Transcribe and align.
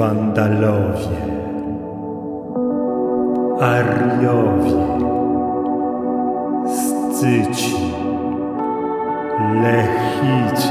Wandalowie, 0.00 1.20
Ariowie, 3.60 4.80
Scyci, 6.66 7.76
Lechici. 9.62 10.68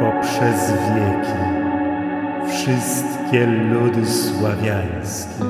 Poprzez 0.00 0.72
wieki 0.94 1.40
wszystkie 2.48 3.46
ludy 3.46 4.06
sławiańskie 4.06 5.44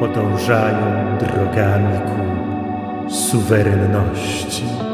podążają 0.00 1.18
drogami 1.18 1.98
ku 1.98 3.10
suwerenności. 3.10 4.91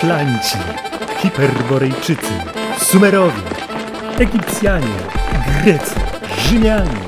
Atlanci, 0.00 0.58
Hiperborejczycy, 1.18 2.32
Sumerowie, 2.78 3.42
Egipcjanie, 4.18 4.96
Grecy, 5.62 5.94
Rzymianie, 6.38 7.00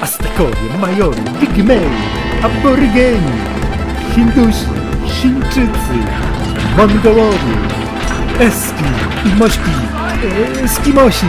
Aztekowie, 0.00 0.78
Majory, 0.80 1.22
Pigmei, 1.40 1.80
Aborygeni, 2.42 3.32
Hindusi, 4.14 4.66
Chińczycy, 5.06 5.96
Mongołowie, 6.76 7.54
Eski 8.40 8.84
i 9.24 9.38
Mośki, 9.38 9.70
e, 10.60 10.62
Eskimosi, 10.64 11.26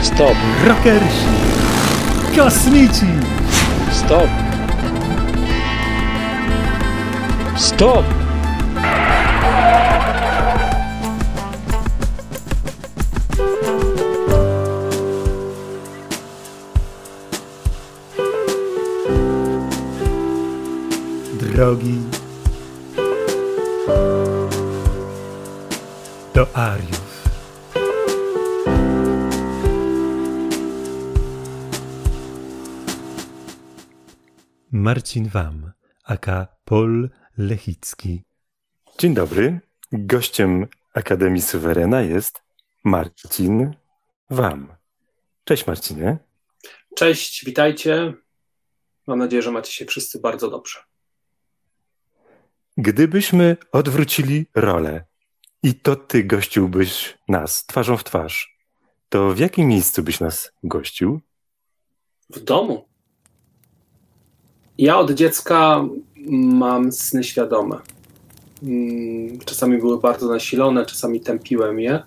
Stop, 0.00 0.36
Rockersi, 0.66 1.26
Kosmici, 2.36 3.06
stop. 3.90 4.28
Stop! 7.56 8.25
Drogi 21.56 21.98
do 26.34 26.46
Ariów. 26.54 27.24
Marcin 34.72 35.28
Wam, 35.28 35.72
aka 36.04 36.46
Paul 36.64 37.10
Lechicki. 37.38 38.22
Dzień 38.98 39.14
dobry. 39.14 39.60
Gościem 39.92 40.66
Akademii 40.94 41.42
Suwerena 41.42 42.02
jest 42.02 42.42
Marcin 42.84 43.74
Wam. 44.30 44.76
Cześć 45.44 45.66
Marcinie. 45.66 46.18
Cześć, 46.96 47.44
witajcie. 47.44 48.14
Mam 49.06 49.18
nadzieję, 49.18 49.42
że 49.42 49.52
macie 49.52 49.72
się 49.72 49.84
wszyscy 49.84 50.20
bardzo 50.20 50.50
dobrze. 50.50 50.95
Gdybyśmy 52.78 53.56
odwrócili 53.72 54.46
rolę 54.54 55.04
i 55.62 55.74
to 55.74 55.96
ty 55.96 56.24
gościłbyś 56.24 57.18
nas 57.28 57.66
twarzą 57.66 57.96
w 57.96 58.04
twarz, 58.04 58.58
to 59.08 59.30
w 59.30 59.38
jakim 59.38 59.68
miejscu 59.68 60.02
byś 60.02 60.20
nas 60.20 60.52
gościł? 60.64 61.20
W 62.30 62.40
domu. 62.40 62.84
Ja 64.78 64.98
od 64.98 65.10
dziecka 65.10 65.84
mam 66.30 66.92
sny 66.92 67.24
świadome. 67.24 67.76
Mm, 68.62 69.38
Czasami 69.38 69.78
były 69.78 70.00
bardzo 70.00 70.28
nasilone, 70.28 70.86
czasami 70.86 71.20
tępiłem 71.20 71.80
je. 71.80 72.02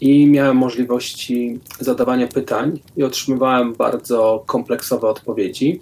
I 0.00 0.26
miałem 0.26 0.56
możliwości 0.56 1.60
zadawania 1.80 2.28
pytań 2.28 2.80
i 2.96 3.02
otrzymywałem 3.04 3.74
bardzo 3.74 4.44
kompleksowe 4.46 5.08
odpowiedzi. 5.08 5.80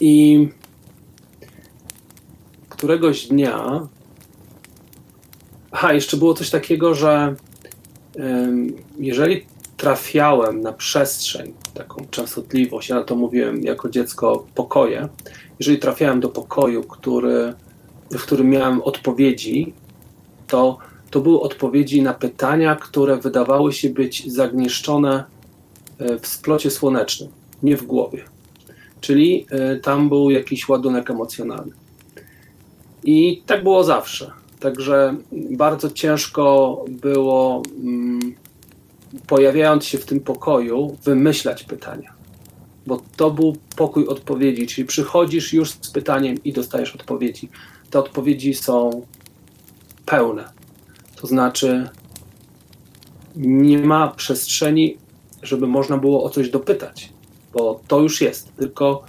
I 0.00 0.48
któregoś 2.78 3.26
dnia. 3.26 3.88
Aha, 5.70 5.92
jeszcze 5.92 6.16
było 6.16 6.34
coś 6.34 6.50
takiego, 6.50 6.94
że 6.94 7.34
jeżeli 8.98 9.46
trafiałem 9.76 10.60
na 10.60 10.72
przestrzeń, 10.72 11.52
taką 11.74 12.06
częstotliwość, 12.10 12.88
ja 12.88 12.94
na 12.94 13.04
to 13.04 13.16
mówiłem 13.16 13.62
jako 13.62 13.88
dziecko 13.88 14.46
pokoje, 14.54 15.08
jeżeli 15.58 15.78
trafiałem 15.78 16.20
do 16.20 16.28
pokoju, 16.28 16.82
który, 16.82 17.54
w 18.10 18.22
którym 18.22 18.50
miałem 18.50 18.82
odpowiedzi, 18.82 19.72
to, 20.46 20.78
to 21.10 21.20
były 21.20 21.40
odpowiedzi 21.40 22.02
na 22.02 22.14
pytania, 22.14 22.76
które 22.76 23.16
wydawały 23.16 23.72
się 23.72 23.90
być 23.90 24.32
zagnieszczone 24.32 25.24
e, 25.98 26.18
w 26.18 26.26
splocie 26.26 26.70
słonecznym, 26.70 27.30
nie 27.62 27.76
w 27.76 27.86
głowie. 27.86 28.24
Czyli 29.00 29.46
e, 29.50 29.76
tam 29.76 30.08
był 30.08 30.30
jakiś 30.30 30.68
ładunek 30.68 31.10
emocjonalny. 31.10 31.87
I 33.08 33.42
tak 33.46 33.62
było 33.62 33.84
zawsze. 33.84 34.30
Także 34.60 35.16
bardzo 35.32 35.90
ciężko 35.90 36.84
było, 36.88 37.62
mm, 37.84 38.34
pojawiając 39.26 39.84
się 39.84 39.98
w 39.98 40.04
tym 40.04 40.20
pokoju, 40.20 40.96
wymyślać 41.04 41.64
pytania. 41.64 42.12
Bo 42.86 43.02
to 43.16 43.30
był 43.30 43.56
pokój 43.76 44.06
odpowiedzi, 44.06 44.66
czyli 44.66 44.86
przychodzisz 44.86 45.52
już 45.52 45.70
z 45.70 45.90
pytaniem 45.90 46.44
i 46.44 46.52
dostajesz 46.52 46.94
odpowiedzi. 46.94 47.48
Te 47.90 47.98
odpowiedzi 47.98 48.54
są 48.54 49.06
pełne. 50.06 50.48
To 51.16 51.26
znaczy, 51.26 51.88
nie 53.36 53.78
ma 53.78 54.08
przestrzeni, 54.08 54.96
żeby 55.42 55.66
można 55.66 55.98
było 55.98 56.24
o 56.24 56.30
coś 56.30 56.50
dopytać, 56.50 57.12
bo 57.52 57.80
to 57.88 58.00
już 58.00 58.20
jest, 58.20 58.56
tylko 58.56 59.02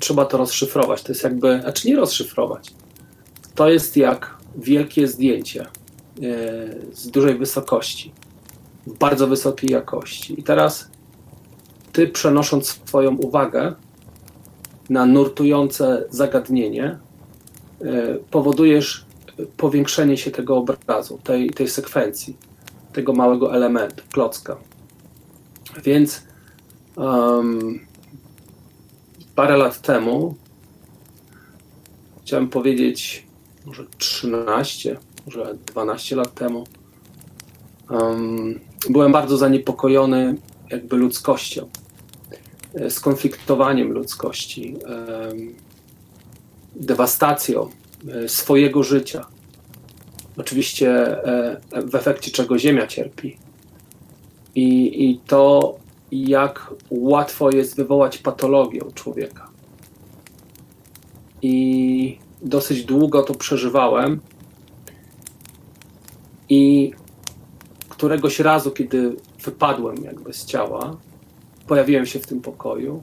trzeba 0.00 0.24
to 0.24 0.38
rozszyfrować. 0.38 1.02
To 1.02 1.12
jest 1.12 1.24
jakby, 1.24 1.62
a 1.66 1.72
czy 1.72 1.88
nie 1.88 1.96
rozszyfrować? 1.96 2.81
To 3.54 3.70
jest 3.70 3.96
jak 3.96 4.36
wielkie 4.56 5.08
zdjęcie 5.08 5.62
e, 5.62 5.68
z 6.92 7.10
dużej 7.10 7.38
wysokości, 7.38 8.12
bardzo 8.86 9.26
wysokiej 9.26 9.70
jakości. 9.70 10.40
I 10.40 10.42
teraz 10.42 10.90
ty 11.92 12.08
przenosząc 12.08 12.66
swoją 12.66 13.16
uwagę 13.16 13.74
na 14.90 15.06
nurtujące 15.06 16.04
zagadnienie, 16.10 16.98
e, 17.80 18.14
powodujesz 18.30 19.06
powiększenie 19.56 20.16
się 20.16 20.30
tego 20.30 20.56
obrazu, 20.56 21.18
tej, 21.24 21.50
tej 21.50 21.68
sekwencji, 21.68 22.36
tego 22.92 23.12
małego 23.12 23.54
elementu, 23.54 24.04
klocka. 24.12 24.56
Więc 25.84 26.22
um, 26.96 27.80
parę 29.34 29.56
lat 29.56 29.80
temu 29.80 30.34
chciałem 32.22 32.48
powiedzieć, 32.48 33.26
może 33.66 33.84
13, 33.98 34.96
może 35.26 35.54
12 35.66 36.16
lat 36.16 36.34
temu, 36.34 36.64
um, 37.90 38.60
byłem 38.90 39.12
bardzo 39.12 39.36
zaniepokojony 39.36 40.36
jakby 40.70 40.96
ludzkością, 40.96 41.68
e, 42.74 42.90
skonfliktowaniem 42.90 43.92
ludzkości, 43.92 44.76
em, 44.86 45.54
dewastacją 46.76 47.68
e, 48.08 48.28
swojego 48.28 48.82
życia. 48.82 49.26
Oczywiście 50.36 50.90
e, 51.24 51.60
w 51.86 51.94
efekcie 51.94 52.30
czego 52.30 52.58
Ziemia 52.58 52.86
cierpi. 52.86 53.36
I, 54.54 55.04
I 55.10 55.20
to, 55.26 55.74
jak 56.12 56.74
łatwo 56.90 57.50
jest 57.50 57.76
wywołać 57.76 58.18
patologię 58.18 58.84
u 58.84 58.92
człowieka. 58.92 59.48
I 61.42 62.18
dosyć 62.42 62.84
długo 62.84 63.22
to 63.22 63.34
przeżywałem. 63.34 64.20
I 66.48 66.92
któregoś 67.88 68.40
razu, 68.40 68.70
kiedy 68.70 69.16
wypadłem 69.44 69.96
jakby 70.04 70.32
z 70.32 70.44
ciała, 70.44 70.96
pojawiłem 71.66 72.06
się 72.06 72.18
w 72.18 72.26
tym 72.26 72.40
pokoju 72.40 73.02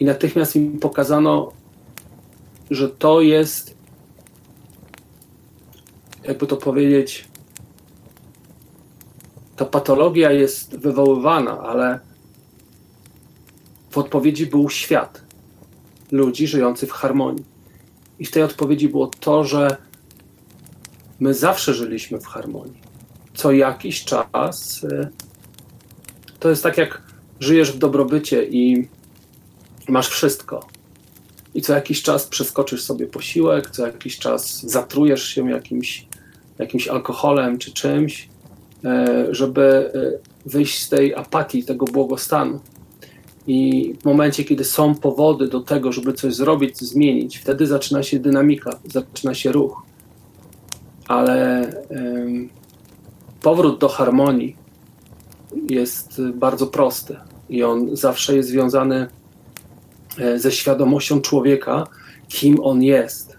i 0.00 0.04
natychmiast 0.04 0.56
mi 0.56 0.78
pokazano, 0.78 1.52
że 2.70 2.88
to 2.88 3.20
jest, 3.20 3.76
jakby 6.24 6.46
to 6.46 6.56
powiedzieć, 6.56 7.28
ta 9.56 9.64
patologia 9.64 10.32
jest 10.32 10.76
wywoływana, 10.76 11.60
ale 11.60 12.00
w 13.90 13.98
odpowiedzi 13.98 14.46
był 14.46 14.70
świat 14.70 15.22
ludzi 16.10 16.46
żyjących 16.46 16.88
w 16.88 16.92
harmonii. 16.92 17.57
I 18.18 18.26
w 18.26 18.30
tej 18.30 18.42
odpowiedzi 18.42 18.88
było 18.88 19.06
to, 19.20 19.44
że 19.44 19.76
my 21.20 21.34
zawsze 21.34 21.74
żyliśmy 21.74 22.20
w 22.20 22.26
harmonii. 22.26 22.80
Co 23.34 23.52
jakiś 23.52 24.04
czas 24.04 24.84
y, 24.84 25.08
to 26.40 26.50
jest 26.50 26.62
tak, 26.62 26.78
jak 26.78 27.02
żyjesz 27.40 27.72
w 27.72 27.78
dobrobycie 27.78 28.44
i 28.44 28.88
masz 29.88 30.08
wszystko. 30.08 30.66
I 31.54 31.62
co 31.62 31.74
jakiś 31.74 32.02
czas 32.02 32.26
przeskoczysz 32.26 32.82
sobie 32.82 33.06
posiłek, 33.06 33.70
co 33.70 33.86
jakiś 33.86 34.18
czas 34.18 34.62
zatrujesz 34.62 35.24
się 35.24 35.50
jakimś, 35.50 36.06
jakimś 36.58 36.88
alkoholem 36.88 37.58
czy 37.58 37.72
czymś, 37.72 38.28
e, 38.84 39.26
żeby 39.30 39.92
e, 39.94 40.48
wyjść 40.48 40.82
z 40.82 40.88
tej 40.88 41.14
apatii, 41.14 41.64
tego 41.64 41.84
błogostanu. 41.84 42.60
I 43.48 43.94
w 44.00 44.04
momencie, 44.04 44.44
kiedy 44.44 44.64
są 44.64 44.94
powody 44.94 45.48
do 45.48 45.60
tego, 45.60 45.92
żeby 45.92 46.12
coś 46.12 46.34
zrobić, 46.34 46.78
zmienić, 46.78 47.38
wtedy 47.38 47.66
zaczyna 47.66 48.02
się 48.02 48.18
dynamika, 48.18 48.70
zaczyna 48.84 49.34
się 49.34 49.52
ruch. 49.52 49.82
Ale 51.06 51.70
powrót 53.42 53.80
do 53.80 53.88
harmonii 53.88 54.56
jest 55.70 56.22
bardzo 56.34 56.66
prosty 56.66 57.16
i 57.48 57.62
on 57.62 57.96
zawsze 57.96 58.36
jest 58.36 58.48
związany 58.48 59.06
e, 60.18 60.38
ze 60.38 60.52
świadomością 60.52 61.20
człowieka, 61.20 61.86
kim 62.28 62.60
on 62.60 62.82
jest. 62.82 63.36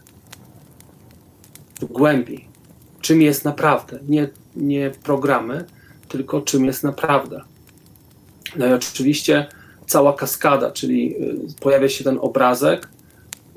W 1.82 1.86
głębi. 1.86 2.48
Czym 3.02 3.22
jest 3.22 3.46
naprawdę. 3.46 4.00
Nie, 4.08 4.30
nie 4.56 4.92
programy, 5.04 5.66
tylko 6.08 6.42
czym 6.42 6.66
jest 6.66 6.84
naprawdę. 6.84 7.42
No 8.56 8.68
i 8.68 8.74
oczywiście 8.74 9.48
cała 9.90 10.14
kaskada, 10.14 10.72
czyli 10.72 11.16
y, 11.16 11.38
pojawia 11.60 11.90
się 11.90 12.04
ten 12.04 12.18
obrazek 12.22 12.90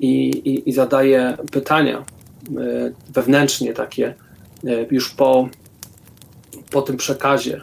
i, 0.00 0.28
i, 0.28 0.68
i 0.68 0.72
zadaje 0.72 1.36
pytania 1.50 2.04
y, 2.48 2.94
wewnętrznie 3.12 3.72
takie, 3.72 4.14
y, 4.64 4.86
już 4.90 5.10
po, 5.10 5.48
po 6.70 6.82
tym 6.82 6.96
przekazie, 6.96 7.60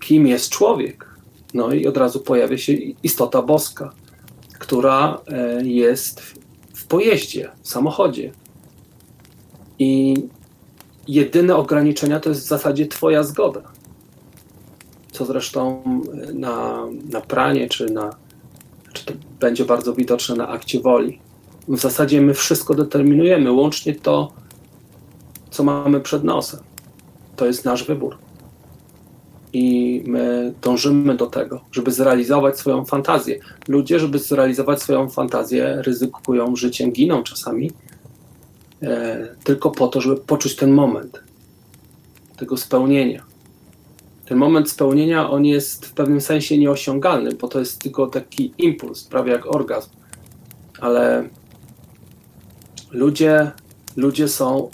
kim 0.00 0.26
jest 0.26 0.50
człowiek. 0.50 1.06
No 1.54 1.72
i 1.72 1.86
od 1.86 1.96
razu 1.96 2.20
pojawia 2.20 2.58
się 2.58 2.72
istota 3.02 3.42
boska, 3.42 3.92
która 4.58 5.20
jest 5.62 6.20
w 6.74 6.86
pojeździe, 6.86 7.50
w 7.62 7.68
samochodzie. 7.68 8.32
I 9.78 10.14
jedyne 11.08 11.56
ograniczenia 11.56 12.20
to 12.20 12.28
jest 12.28 12.40
w 12.40 12.48
zasadzie 12.48 12.86
Twoja 12.86 13.22
zgoda 13.22 13.77
co 15.18 15.24
zresztą 15.24 15.82
na, 16.34 16.86
na 17.10 17.20
pranie, 17.20 17.68
czy 17.68 17.86
na 17.86 18.10
czy 18.92 19.04
to 19.04 19.12
będzie 19.40 19.64
bardzo 19.64 19.94
widoczne 19.94 20.36
na 20.36 20.48
akcie 20.48 20.80
woli. 20.80 21.18
W 21.68 21.78
zasadzie 21.78 22.20
my 22.20 22.34
wszystko 22.34 22.74
determinujemy, 22.74 23.52
łącznie 23.52 23.94
to, 23.94 24.32
co 25.50 25.64
mamy 25.64 26.00
przed 26.00 26.24
nosem. 26.24 26.60
To 27.36 27.46
jest 27.46 27.64
nasz 27.64 27.84
wybór. 27.84 28.18
I 29.52 30.02
my 30.06 30.54
dążymy 30.62 31.16
do 31.16 31.26
tego, 31.26 31.60
żeby 31.72 31.92
zrealizować 31.92 32.58
swoją 32.58 32.84
fantazję. 32.84 33.38
Ludzie, 33.68 34.00
żeby 34.00 34.18
zrealizować 34.18 34.82
swoją 34.82 35.08
fantazję, 35.08 35.82
ryzykują 35.82 36.56
życiem, 36.56 36.92
giną 36.92 37.22
czasami, 37.22 37.70
e, 38.82 39.28
tylko 39.44 39.70
po 39.70 39.88
to, 39.88 40.00
żeby 40.00 40.16
poczuć 40.16 40.56
ten 40.56 40.72
moment 40.72 41.20
tego 42.36 42.56
spełnienia 42.56 43.27
ten 44.28 44.38
moment 44.38 44.70
spełnienia, 44.70 45.30
on 45.30 45.44
jest 45.44 45.86
w 45.86 45.92
pewnym 45.92 46.20
sensie 46.20 46.58
nieosiągalny, 46.58 47.34
bo 47.34 47.48
to 47.48 47.58
jest 47.58 47.82
tylko 47.82 48.06
taki 48.06 48.52
impuls, 48.58 49.04
prawie 49.04 49.32
jak 49.32 49.54
orgazm. 49.54 49.90
Ale 50.80 51.28
ludzie, 52.90 53.50
ludzie 53.96 54.28
są 54.28 54.70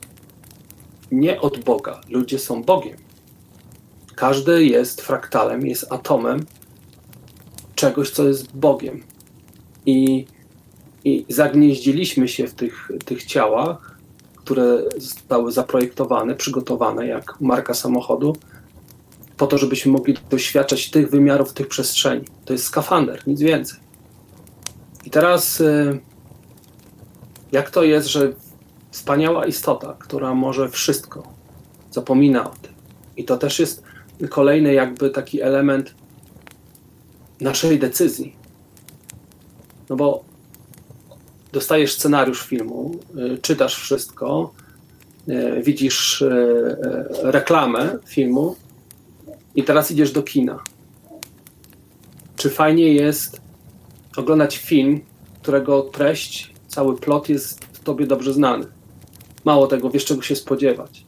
nie 1.13 1.41
od 1.41 1.59
Boga, 1.59 2.01
ludzie 2.09 2.39
są 2.39 2.63
Bogiem. 2.63 2.97
Każdy 4.15 4.65
jest 4.65 5.01
fraktalem, 5.01 5.67
jest 5.67 5.93
atomem 5.93 6.47
czegoś, 7.75 8.11
co 8.11 8.29
jest 8.29 8.57
Bogiem. 8.57 9.03
I, 9.87 10.27
i 11.05 11.25
zagnieździliśmy 11.29 12.29
się 12.29 12.47
w 12.47 12.55
tych, 12.55 12.91
tych 13.05 13.25
ciałach, 13.25 13.99
które 14.37 14.83
zostały 14.97 15.53
zaprojektowane, 15.53 16.35
przygotowane 16.35 17.07
jak 17.07 17.41
marka 17.41 17.75
samochodu, 17.75 18.37
po 19.37 19.47
to, 19.47 19.59
żebyśmy 19.59 19.93
mogli 19.93 20.15
doświadczać 20.31 20.91
tych 20.91 21.11
wymiarów, 21.11 21.53
tych 21.53 21.69
przestrzeni. 21.69 22.25
To 22.45 22.53
jest 22.53 22.65
skafander, 22.65 23.27
nic 23.27 23.41
więcej. 23.41 23.79
I 25.05 25.11
teraz, 25.11 25.61
y, 25.61 26.01
jak 27.53 27.71
to 27.71 27.83
jest, 27.83 28.09
że 28.09 28.33
wspaniała 28.91 29.47
istota, 29.47 29.97
która 29.99 30.35
może 30.35 30.69
wszystko, 30.69 31.33
zapomina 31.91 32.51
o 32.51 32.55
tym. 32.55 32.73
I 33.17 33.25
to 33.25 33.37
też 33.37 33.59
jest 33.59 33.83
kolejny, 34.31 34.73
jakby 34.75 35.11
taki 35.11 35.43
element 35.43 35.95
naszej 37.41 37.79
decyzji. 37.79 38.37
No 39.91 39.97
bo 39.97 40.25
dostajesz 41.53 41.93
scenariusz 41.93 42.47
filmu, 42.47 42.97
y, 43.35 43.39
czytasz 43.39 43.77
wszystko, 43.77 44.53
y, 45.29 45.63
widzisz 45.63 46.25
reklamę 47.23 47.99
filmu, 48.07 48.57
i 49.55 49.65
teraz 49.65 49.91
idziesz 49.91 50.13
do 50.13 50.23
kina. 50.23 50.59
Czy 52.37 52.51
fajnie 52.51 52.93
jest 52.93 53.41
oglądać 54.17 54.59
film, 54.59 55.01
którego 55.43 55.83
treść, 55.83 56.53
cały 56.69 56.97
plot 56.97 57.29
jest 57.29 57.67
tobie 57.85 58.07
dobrze 58.07 58.33
znany? 58.33 58.67
Mało 59.45 59.67
tego, 59.67 59.91
wiesz 59.91 60.05
czego 60.05 60.23
się 60.23 60.37
spodziewać. 60.37 61.05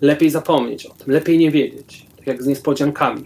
Lepiej 0.00 0.30
zapomnieć 0.30 0.86
o 0.86 0.94
tym, 0.94 1.12
lepiej 1.12 1.38
nie 1.38 1.50
wiedzieć. 1.50 2.06
Tak 2.16 2.26
jak 2.26 2.42
z 2.42 2.46
niespodziankami. 2.46 3.24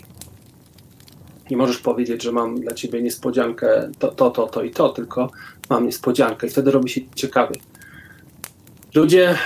Nie 1.51 1.57
możesz 1.57 1.79
powiedzieć, 1.79 2.23
że 2.23 2.33
mam 2.33 2.61
dla 2.61 2.75
ciebie 2.75 3.03
niespodziankę 3.03 3.91
to, 3.99 4.09
to, 4.09 4.31
to, 4.31 4.47
to 4.47 4.63
i 4.63 4.71
to, 4.71 4.89
tylko 4.89 5.31
mam 5.71 5.87
niespodziankę 5.87 6.47
i 6.47 6.51
wtedy 6.51 6.71
robi 6.71 6.91
się 6.91 7.01
ciekawie. 7.15 7.55
Ludzie 8.95 9.39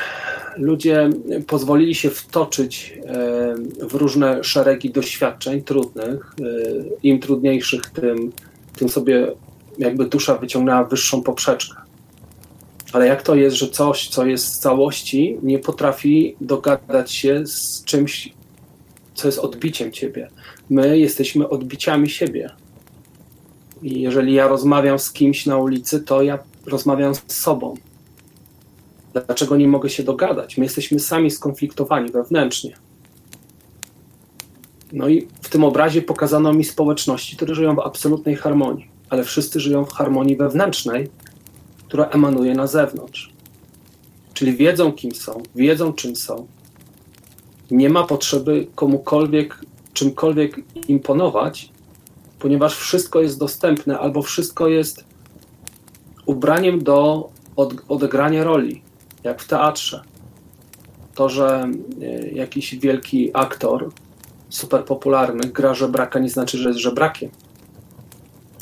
ludzie 0.56 1.10
pozwolili 1.46 1.94
się 1.94 2.10
wtoczyć 2.10 2.98
e, 3.06 3.54
w 3.86 3.94
różne 3.94 4.44
szeregi 4.44 4.90
doświadczeń 4.90 5.62
trudnych. 5.62 6.34
E, 6.40 6.44
Im 7.02 7.20
trudniejszych, 7.20 7.82
tym, 7.90 8.32
tym 8.76 8.88
sobie 8.88 9.32
jakby 9.78 10.06
dusza 10.06 10.34
wyciągnęła 10.34 10.84
wyższą 10.84 11.22
poprzeczkę. 11.22 11.76
Ale 12.92 13.06
jak 13.06 13.22
to 13.22 13.34
jest, 13.34 13.56
że 13.56 13.68
coś, 13.68 14.08
co 14.08 14.26
jest 14.26 14.44
z 14.44 14.58
całości, 14.58 15.38
nie 15.42 15.58
potrafi 15.58 16.36
dogadać 16.40 17.12
się 17.12 17.46
z 17.46 17.84
czymś, 17.84 18.32
co 19.14 19.28
jest 19.28 19.38
odbiciem 19.38 19.92
ciebie? 19.92 20.28
My 20.70 20.98
jesteśmy 20.98 21.48
odbiciami 21.48 22.10
siebie. 22.10 22.50
I 23.82 24.00
jeżeli 24.00 24.34
ja 24.34 24.48
rozmawiam 24.48 24.98
z 24.98 25.12
kimś 25.12 25.46
na 25.46 25.56
ulicy, 25.56 26.00
to 26.00 26.22
ja 26.22 26.38
rozmawiam 26.66 27.14
z 27.14 27.22
sobą 27.28 27.74
Dlaczego 29.12 29.56
nie 29.56 29.68
mogę 29.68 29.90
się 29.90 30.02
dogadać? 30.02 30.58
My 30.58 30.64
jesteśmy 30.64 31.00
sami 31.00 31.30
skonfliktowani 31.30 32.12
wewnętrznie. 32.12 32.76
No 34.92 35.08
i 35.08 35.28
w 35.42 35.48
tym 35.48 35.64
obrazie 35.64 36.02
pokazano 36.02 36.52
mi 36.52 36.64
społeczności, 36.64 37.36
które 37.36 37.54
żyją 37.54 37.74
w 37.74 37.78
absolutnej 37.80 38.36
harmonii, 38.36 38.88
ale 39.08 39.24
wszyscy 39.24 39.60
żyją 39.60 39.84
w 39.84 39.92
harmonii 39.92 40.36
wewnętrznej, 40.36 41.08
która 41.86 42.04
emanuje 42.04 42.54
na 42.54 42.66
zewnątrz. 42.66 43.32
Czyli 44.34 44.56
wiedzą, 44.56 44.92
kim 44.92 45.14
są, 45.14 45.42
wiedzą, 45.54 45.92
czym 45.92 46.16
są. 46.16 46.46
Nie 47.70 47.90
ma 47.90 48.06
potrzeby 48.06 48.66
komukolwiek, 48.74 49.64
czymkolwiek 49.92 50.56
imponować, 50.88 51.70
ponieważ 52.38 52.76
wszystko 52.76 53.20
jest 53.20 53.38
dostępne 53.38 53.98
albo 53.98 54.22
wszystko 54.22 54.68
jest 54.68 55.04
ubraniem 56.26 56.84
do 56.84 57.28
odegrania 57.88 58.44
roli 58.44 58.82
jak 59.24 59.42
w 59.42 59.48
teatrze. 59.48 60.02
To, 61.14 61.28
że 61.28 61.70
e, 62.02 62.28
jakiś 62.28 62.74
wielki 62.74 63.30
aktor, 63.34 63.90
super 64.48 64.84
popularny, 64.84 65.48
gra 65.48 65.74
żebraka, 65.74 66.18
nie 66.18 66.30
znaczy, 66.30 66.58
że 66.58 66.68
jest 66.68 66.80
żebrakiem. 66.80 67.30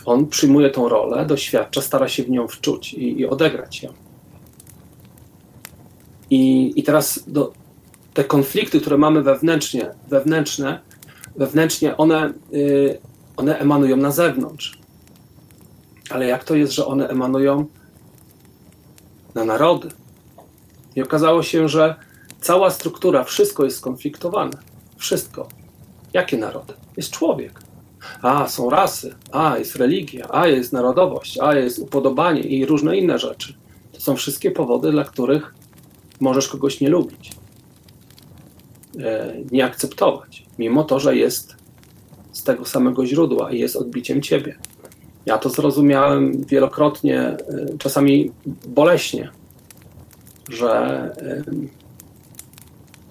On 0.05 0.27
przyjmuje 0.27 0.71
tą 0.71 0.89
rolę, 0.89 1.27
doświadcza, 1.27 1.83
stara 1.83 2.09
się 2.09 2.23
w 2.23 2.31
nią 2.31 2.49
wczuć 2.49 2.95
i, 2.95 3.21
i 3.21 3.27
odegrać 3.27 3.83
ją. 3.83 3.93
I, 6.31 6.73
i 6.77 6.83
teraz 6.83 7.25
do, 7.27 7.53
te 8.15 8.25
konflikty, 8.25 8.81
które 8.81 8.99
mamy 8.99 9.23
wewnętrznie, 9.23 9.91
wewnętrzne, 10.09 10.81
wewnętrznie, 11.37 11.97
one, 11.97 12.33
yy, 12.51 12.99
one 13.37 13.59
emanują 13.59 13.97
na 13.97 14.11
zewnątrz. 14.11 14.79
Ale 16.11 16.27
jak 16.27 16.45
to 16.45 16.55
jest, 16.55 16.73
że 16.73 16.87
one 16.87 17.09
emanują 17.09 17.67
na 19.35 19.45
narody? 19.45 19.89
I 20.97 21.03
okazało 21.03 21.43
się, 21.43 21.69
że 21.69 21.95
cała 22.41 22.71
struktura, 22.71 23.25
wszystko 23.25 23.65
jest 23.65 23.77
skonfliktowane. 23.77 24.59
Wszystko. 24.97 25.49
Jakie 26.13 26.37
narody? 26.37 26.73
Jest 26.97 27.11
człowiek. 27.11 27.61
A, 28.23 28.49
są 28.49 28.71
rasy, 28.71 29.15
a, 29.33 29.59
jest 29.59 29.77
religia, 29.77 30.27
a, 30.31 30.47
jest 30.47 30.73
narodowość, 30.73 31.39
a, 31.39 31.55
jest 31.55 31.79
upodobanie 31.79 32.41
i 32.41 32.67
różne 32.67 32.97
inne 32.97 33.19
rzeczy. 33.19 33.55
To 33.93 34.01
są 34.01 34.17
wszystkie 34.17 34.51
powody, 34.51 34.91
dla 34.91 35.05
których 35.05 35.55
możesz 36.21 36.49
kogoś 36.49 36.81
nie 36.81 36.89
lubić, 36.89 37.33
e, 38.99 39.35
nie 39.53 39.65
akceptować, 39.65 40.47
mimo 40.59 40.85
to, 40.85 41.01
że 41.01 41.17
jest 41.17 41.57
z 42.33 42.43
tego 42.43 42.65
samego 42.65 43.07
źródła 43.07 43.53
i 43.53 43.59
jest 43.59 43.77
odbiciem 43.77 44.23
ciebie. 44.23 44.59
Ja 45.27 45.39
to 45.39 45.49
zrozumiałem 45.49 46.45
wielokrotnie, 46.45 47.37
y, 47.73 47.79
czasami 47.79 48.33
boleśnie, 48.69 49.31
że, 50.51 51.11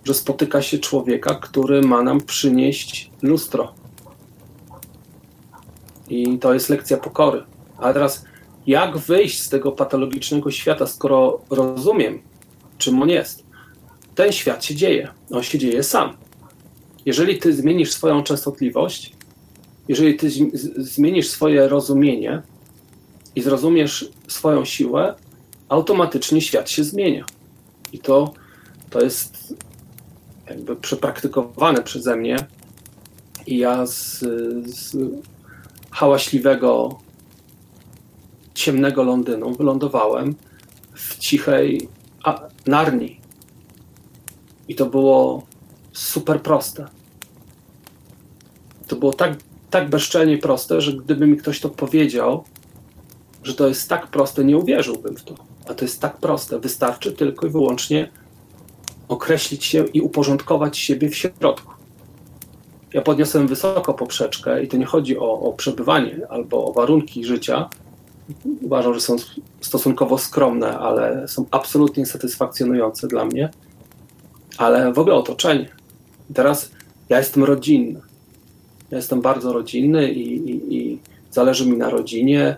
że 0.06 0.14
spotyka 0.14 0.62
się 0.62 0.80
człowieka, 0.80 1.36
który 1.36 1.82
ma 1.82 2.04
nam 2.04 2.22
przynieść 2.22 3.12
lustro. 3.22 3.74
I 6.10 6.40
to 6.40 6.54
jest 6.54 6.70
lekcja 6.70 6.98
pokory. 6.98 7.44
A 7.78 7.94
teraz, 7.94 8.26
jak 8.68 8.98
wyjść 8.98 9.42
z 9.42 9.50
tego 9.50 9.72
patologicznego 9.72 10.52
świata, 10.52 10.88
skoro 10.88 11.42
rozumiem, 11.50 12.22
czym 12.78 13.02
on 13.02 13.10
jest? 13.10 13.44
Ten 14.16 14.32
świat 14.32 14.66
się 14.66 14.76
dzieje. 14.76 15.08
On 15.32 15.44
się 15.44 15.58
dzieje 15.58 15.84
sam. 15.84 16.18
Jeżeli 17.06 17.38
ty 17.38 17.54
zmienisz 17.54 17.92
swoją 17.92 18.24
częstotliwość, 18.24 19.14
jeżeli 19.88 20.16
ty 20.16 20.30
zmienisz 20.78 21.28
swoje 21.28 21.68
rozumienie 21.68 22.42
i 23.36 23.42
zrozumiesz 23.42 24.10
swoją 24.28 24.66
siłę, 24.66 25.16
automatycznie 25.70 26.42
świat 26.42 26.70
się 26.70 26.84
zmienia. 26.84 27.26
I 27.94 28.00
to, 28.00 28.34
to 28.90 29.02
jest 29.02 29.56
jakby 30.50 30.76
przepraktykowane 30.76 31.84
przeze 31.84 32.16
mnie. 32.16 32.38
I 33.48 33.58
ja 33.58 33.86
z, 33.86 34.20
z 34.66 34.98
hałaśliwego, 35.92 37.00
ciemnego 38.54 39.04
Londynu 39.04 39.56
wylądowałem 39.56 40.36
w 40.94 41.18
cichej 41.18 41.90
Narni. 42.66 43.20
I 44.68 44.76
to 44.76 44.86
było 44.86 45.44
super 45.94 46.42
proste. 46.42 46.88
To 48.88 48.96
było 48.96 49.14
tak, 49.14 49.38
tak 49.70 49.90
bezczelnie 49.90 50.38
proste, 50.38 50.82
że 50.82 50.94
gdyby 50.94 51.28
mi 51.28 51.38
ktoś 51.38 51.60
to 51.60 51.70
powiedział, 51.70 52.44
że 53.44 53.54
to 53.54 53.68
jest 53.68 53.90
tak 53.90 54.08
proste, 54.08 54.44
nie 54.44 54.58
uwierzyłbym 54.58 55.16
w 55.16 55.24
to. 55.24 55.36
A 55.68 55.74
to 55.74 55.86
jest 55.86 56.02
tak 56.02 56.18
proste. 56.18 56.60
Wystarczy 56.60 57.12
tylko 57.12 57.48
i 57.48 57.50
wyłącznie 57.50 58.10
określić 59.08 59.66
się 59.66 59.86
i 59.86 60.02
uporządkować 60.02 60.78
siebie 60.78 61.10
w 61.10 61.16
środku. 61.16 61.74
Ja 62.94 63.02
podniosłem 63.02 63.48
wysoko 63.48 63.94
poprzeczkę 63.94 64.64
i 64.64 64.68
to 64.68 64.78
nie 64.78 64.86
chodzi 64.86 65.20
o, 65.20 65.40
o 65.40 65.54
przebywanie 65.54 66.20
albo 66.30 66.66
o 66.66 66.74
warunki 66.74 67.26
życia. 67.26 67.70
Uważam, 68.62 68.94
że 68.94 69.02
są 69.02 69.16
stosunkowo 69.62 70.18
skromne, 70.18 70.80
ale 70.80 71.28
są 71.28 71.46
absolutnie 71.52 72.06
satysfakcjonujące 72.06 73.08
dla 73.08 73.26
mnie. 73.26 73.50
Ale 74.58 74.94
w 74.94 75.00
ogóle 75.00 75.16
otoczenie. 75.16 75.70
Teraz 76.34 76.72
ja 77.10 77.18
jestem 77.18 77.44
rodzinny. 77.44 78.02
Ja 78.92 78.98
jestem 78.98 79.22
bardzo 79.22 79.54
rodzinny 79.54 80.12
i, 80.12 80.52
i, 80.52 80.78
i 80.78 81.00
zależy 81.32 81.66
mi 81.66 81.78
na 81.78 81.90
rodzinie, 81.90 82.58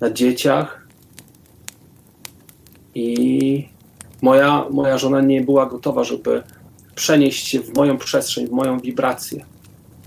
na 0.00 0.10
dzieciach. 0.10 0.86
I 2.94 3.68
moja, 4.22 4.66
moja 4.70 4.98
żona 4.98 5.20
nie 5.20 5.40
była 5.40 5.66
gotowa, 5.66 6.04
żeby 6.04 6.42
przenieść 6.94 7.48
się 7.48 7.60
w 7.60 7.76
moją 7.76 7.98
przestrzeń, 7.98 8.46
w 8.46 8.50
moją 8.50 8.78
wibrację, 8.78 9.44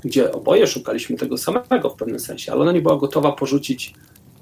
gdzie 0.03 0.31
oboje 0.31 0.67
szukaliśmy 0.67 1.17
tego 1.17 1.37
samego 1.37 1.89
w 1.89 1.95
pewnym 1.95 2.19
sensie, 2.19 2.51
ale 2.51 2.61
ona 2.61 2.71
nie 2.71 2.81
była 2.81 2.97
gotowa 2.97 3.31
porzucić 3.31 3.93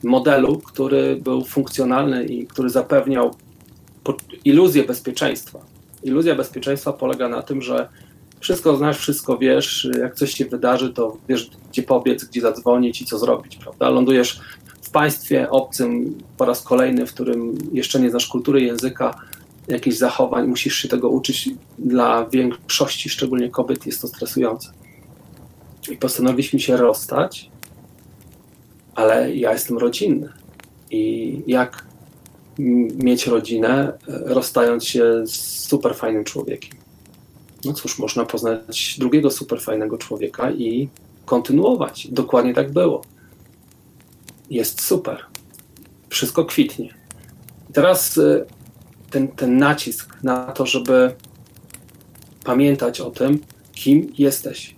modelu, 0.04 0.60
który 0.60 1.16
był 1.16 1.44
funkcjonalny 1.44 2.26
i 2.26 2.48
który 2.48 2.70
zapewniał 2.70 3.36
iluzję 4.46 4.84
bezpieczeństwa. 4.84 5.60
Iluzja 6.04 6.36
bezpieczeństwa 6.36 6.94
polega 6.94 7.30
na 7.30 7.42
tym, 7.42 7.62
że 7.62 7.90
wszystko 8.40 8.78
znasz, 8.78 8.98
wszystko 8.98 9.38
wiesz, 9.38 9.90
jak 10.00 10.16
coś 10.16 10.34
się 10.34 10.46
wydarzy, 10.46 10.94
to 10.94 11.18
wiesz, 11.30 11.52
gdzie 11.72 11.84
pobiec, 11.84 12.26
gdzie 12.26 12.42
zadzwonić 12.42 13.02
i 13.02 13.06
co 13.06 13.18
zrobić, 13.18 13.58
prawda? 13.58 13.90
Lądujesz 13.90 14.40
w 14.92 14.94
państwie 14.94 15.50
obcym 15.50 16.18
po 16.38 16.46
raz 16.46 16.62
kolejny, 16.62 17.06
w 17.06 17.14
którym 17.14 17.58
jeszcze 17.74 18.00
nie 18.00 18.10
znasz 18.10 18.28
kultury, 18.28 18.62
języka, 18.62 19.16
jakichś 19.68 19.98
zachowań, 19.98 20.48
musisz 20.48 20.76
się 20.76 20.88
tego 20.88 21.10
uczyć. 21.10 21.50
Dla 21.80 22.30
większości, 22.30 23.10
szczególnie 23.10 23.50
kobiet, 23.50 23.86
jest 23.86 24.02
to 24.02 24.08
stresujące. 24.08 24.72
I 25.92 25.98
postanowiliśmy 25.98 26.60
się 26.60 26.78
rozstać, 26.78 27.50
ale 28.96 29.36
ja 29.36 29.54
jestem 29.54 29.78
rodzinny. 29.78 30.30
I 30.90 31.42
jak 31.48 31.86
mieć 33.04 33.28
rodzinę, 33.28 33.94
rozstając 34.08 34.86
się 34.86 35.28
z 35.28 35.34
super 35.70 35.96
fajnym 35.96 36.24
człowiekiem? 36.24 36.82
no 37.66 37.74
cóż, 37.74 38.00
można 38.00 38.26
poznać 38.26 38.96
drugiego 39.00 39.32
super 39.32 39.62
fajnego 39.62 39.98
człowieka 39.98 40.52
i 40.52 40.90
kontynuować. 41.26 42.08
Dokładnie 42.12 42.54
tak 42.54 42.72
było. 42.72 43.02
Jest 44.52 44.82
super. 44.82 45.26
Wszystko 46.10 46.46
kwitnie. 46.46 46.86
I 47.70 47.74
teraz 47.74 48.18
y, 48.18 48.46
ten, 49.10 49.28
ten 49.28 49.58
nacisk 49.58 50.24
na 50.24 50.52
to, 50.52 50.66
żeby 50.66 51.16
pamiętać 52.44 53.02
o 53.02 53.12
tym, 53.12 53.40
kim 53.74 54.14
jesteś. 54.18 54.76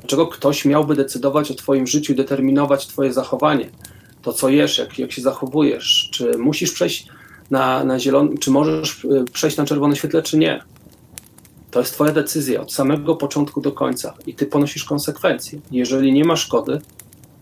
Dlaczego 0.00 0.26
ktoś 0.26 0.64
miałby 0.64 0.94
decydować 0.94 1.50
o 1.50 1.54
Twoim 1.54 1.86
życiu, 1.86 2.14
determinować 2.14 2.86
Twoje 2.86 3.12
zachowanie, 3.12 3.70
to 4.22 4.32
co 4.32 4.48
jesz, 4.48 4.78
jak, 4.78 4.98
jak 4.98 5.12
się 5.12 5.22
zachowujesz, 5.22 6.08
czy 6.12 6.38
musisz 6.38 6.72
przejść 6.72 7.08
na, 7.50 7.84
na 7.84 7.98
zielony, 7.98 8.38
czy 8.38 8.50
możesz 8.50 9.04
y, 9.04 9.24
przejść 9.32 9.56
na 9.56 9.64
czerwone 9.64 9.96
świetle, 9.96 10.22
czy 10.22 10.38
nie 10.38 10.62
to 11.76 11.80
jest 11.80 11.92
Twoja 11.92 12.12
decyzja 12.12 12.60
od 12.60 12.72
samego 12.72 13.16
początku 13.16 13.60
do 13.60 13.72
końca 13.72 14.14
i 14.26 14.34
Ty 14.34 14.46
ponosisz 14.46 14.84
konsekwencje. 14.84 15.60
Jeżeli 15.70 16.12
nie 16.12 16.24
ma 16.24 16.36
szkody, 16.36 16.80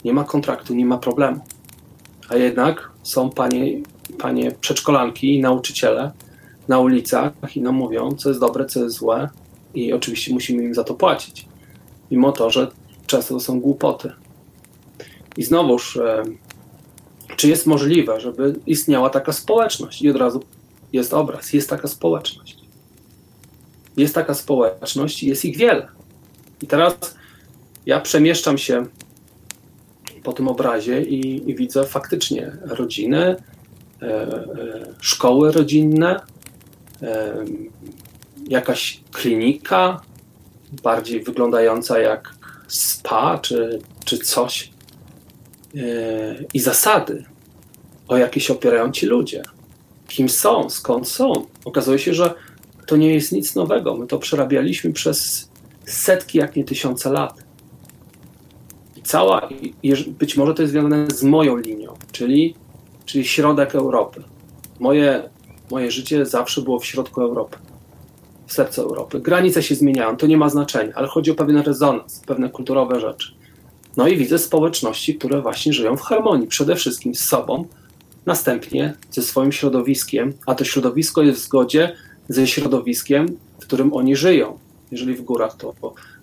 nie 0.05 0.13
ma 0.13 0.25
kontraktu, 0.25 0.75
nie 0.75 0.87
ma 0.87 0.99
problemu. 0.99 1.41
A 2.29 2.37
jednak 2.37 2.91
są 3.03 3.31
panie, 3.31 3.83
panie 4.19 4.53
przedszkolanki 4.61 5.35
i 5.35 5.41
nauczyciele 5.41 6.13
na 6.69 6.79
ulicach 6.79 7.33
i 7.55 7.61
nam 7.61 7.75
mówią, 7.75 8.13
co 8.13 8.29
jest 8.29 8.41
dobre, 8.41 8.67
co 8.67 8.83
jest 8.85 8.97
złe, 8.97 9.29
i 9.75 9.93
oczywiście 9.93 10.33
musimy 10.33 10.63
im 10.65 10.75
za 10.75 10.85
to 10.85 10.95
płacić. 10.95 11.47
Mimo 12.11 12.33
to, 12.33 12.51
że 12.51 12.71
często 13.07 13.35
to 13.35 13.41
są 13.41 13.61
głupoty. 13.61 14.13
I 15.37 15.45
znowuż, 15.45 15.97
e, 15.97 16.23
czy 17.37 17.49
jest 17.49 17.67
możliwe, 17.67 18.21
żeby 18.21 18.61
istniała 18.67 19.11
taka 19.11 19.33
społeczność? 19.33 20.03
I 20.03 20.11
od 20.11 20.17
razu 20.17 20.43
jest 20.93 21.15
obraz, 21.15 21.53
jest 21.53 21.71
taka 21.71 21.89
społeczność 21.89 22.65
jest 23.97 24.15
taka 24.15 24.35
społeczność 24.35 25.23
i 25.23 25.29
jest 25.29 25.45
ich 25.45 25.57
wiele. 25.57 25.89
I 26.63 26.67
teraz 26.67 26.95
ja 27.87 28.01
przemieszczam 28.01 28.59
się 28.59 28.87
po 30.25 30.33
tym 30.33 30.49
obrazie 30.49 31.03
i, 31.03 31.51
i 31.51 31.55
widzę 31.55 31.85
faktycznie 31.85 32.53
rodziny, 32.63 33.37
e, 34.03 34.07
e, 34.07 34.47
szkoły 35.01 35.53
rodzinne, 35.53 36.21
e, 37.03 37.35
jakaś 38.49 39.01
klinika, 39.13 40.01
bardziej 40.83 41.23
wyglądająca 41.23 41.99
jak 41.99 42.35
spa 42.69 43.39
czy, 43.39 43.79
czy 44.05 44.19
coś. 44.19 44.71
E, 45.77 45.81
I 46.55 46.61
zasady, 46.61 47.25
o 48.09 48.17
jakie 48.17 48.41
się 48.41 48.53
opierają 48.53 48.93
ci 48.93 49.07
ludzie. 49.07 49.43
Kim 50.09 50.29
są, 50.29 50.71
skąd 50.71 51.09
są. 51.09 51.33
Okazuje 51.65 51.99
się, 51.99 52.15
że 52.15 52.35
to 52.87 52.97
nie 52.97 53.15
jest 53.15 53.33
nic 53.33 53.55
nowego. 53.55 53.97
My 53.97 54.07
to 54.07 54.19
przerabialiśmy 54.19 54.93
przez 54.93 55.49
setki, 55.85 56.39
jak 56.39 56.57
nie 56.57 56.65
tysiące 56.65 57.11
lat. 57.11 57.44
Cała, 59.05 59.49
być 60.19 60.37
może 60.37 60.55
to 60.55 60.63
jest 60.63 60.73
związane 60.73 61.07
z 61.11 61.23
moją 61.23 61.57
linią, 61.57 61.95
czyli, 62.13 62.55
czyli 63.05 63.25
środek 63.25 63.75
Europy. 63.75 64.23
Moje, 64.81 65.31
moje 65.71 65.91
życie 65.91 66.27
zawsze 66.27 66.63
było 66.63 66.81
w 66.81 66.85
środku 66.85 67.21
Europy, 67.21 67.57
w 68.47 68.53
sercu 68.53 68.83
Europy. 68.83 69.21
Granice 69.21 69.63
się 69.63 69.75
zmieniają, 69.75 70.17
to 70.17 70.27
nie 70.27 70.37
ma 70.37 70.49
znaczenia, 70.49 70.93
ale 70.95 71.09
chodzi 71.09 71.31
o 71.31 71.35
pewien 71.35 71.59
rezonans, 71.59 72.21
pewne 72.27 72.51
kulturowe 72.51 73.01
rzeczy. 73.01 73.35
No 73.97 74.09
i 74.09 74.17
widzę 74.17 74.39
społeczności, 74.39 75.15
które 75.15 75.43
właśnie 75.43 75.73
żyją 75.73 75.97
w 75.97 76.03
harmonii, 76.03 76.47
przede 76.47 76.77
wszystkim 76.77 77.15
z 77.15 77.21
sobą, 77.21 77.65
następnie 78.27 78.95
ze 79.11 79.23
swoim 79.23 79.53
środowiskiem, 79.53 80.33
a 80.47 80.55
to 80.55 80.65
środowisko 80.65 81.23
jest 81.23 81.41
w 81.41 81.45
zgodzie 81.45 81.97
ze 82.29 82.47
środowiskiem, 82.47 83.37
w 83.61 83.63
którym 83.67 83.93
oni 83.93 84.17
żyją. 84.17 84.59
Jeżeli 84.91 85.15
w 85.15 85.23
górach, 85.23 85.57
to 85.57 85.75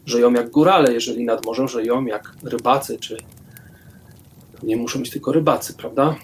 żyją 0.06 0.34
jak 0.34 0.50
górale, 0.50 0.94
jeżeli 0.94 1.26
nad 1.26 1.46
morzem 1.46 1.68
żyją 1.68 2.06
jak 2.06 2.34
rybacy, 2.44 2.98
czy 3.00 3.18
nie 4.64 4.78
muszą 4.78 5.00
być 5.00 5.10
tylko 5.10 5.32
rybacy, 5.32 5.74
prawda? 5.74 6.16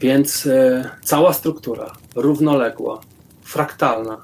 Więc 0.00 0.46
e, 0.46 0.90
cała 1.04 1.32
struktura 1.32 1.92
równoległa, 2.14 3.00
fraktalna. 3.42 4.22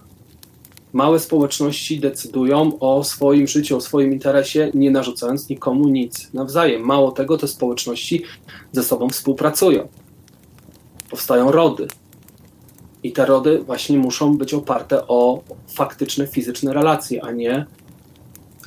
Małe 0.93 1.19
społeczności 1.19 2.01
decydują 2.01 2.79
o 2.79 3.05
swoim 3.05 3.47
życiu, 3.47 3.77
o 3.77 3.81
swoim 3.81 4.13
interesie, 4.13 4.71
nie 4.75 4.91
narzucając 4.91 5.49
nikomu 5.49 5.89
nic 5.89 6.33
nawzajem. 6.33 6.83
Mało 6.83 7.13
tego, 7.13 7.39
te 7.39 7.49
społeczności 7.49 8.23
ze 8.73 8.83
sobą 8.83 9.09
współpracują. 9.09 9.89
Powstają 11.11 11.53
rody, 11.53 11.89
i 13.03 13.13
te 13.13 13.27
rody 13.27 13.59
właśnie 13.59 13.99
muszą 13.99 14.37
być 14.37 14.55
oparte 14.55 15.07
o 15.09 15.43
faktyczne, 15.75 16.27
fizyczne 16.27 16.73
relacje, 16.73 17.25
a 17.25 17.33
nie, 17.33 17.67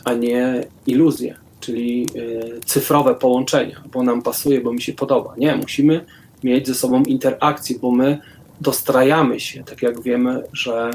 a 0.04 0.14
nie 0.14 0.64
iluzje. 0.88 1.36
czyli 1.60 2.08
y, 2.16 2.60
cyfrowe 2.66 3.16
połączenia, 3.16 3.84
bo 3.92 4.04
nam 4.04 4.22
pasuje, 4.22 4.62
bo 4.62 4.74
mi 4.74 4.82
się 4.82 4.94
podoba. 4.94 5.34
Nie, 5.38 5.56
musimy 5.56 6.06
mieć 6.44 6.68
ze 6.68 6.76
sobą 6.76 7.04
interakcję, 7.04 7.80
bo 7.80 7.92
my 7.92 8.20
dostrajamy 8.62 9.40
się, 9.40 9.64
tak 9.64 9.82
jak 9.82 10.02
wiemy, 10.02 10.44
że 10.54 10.92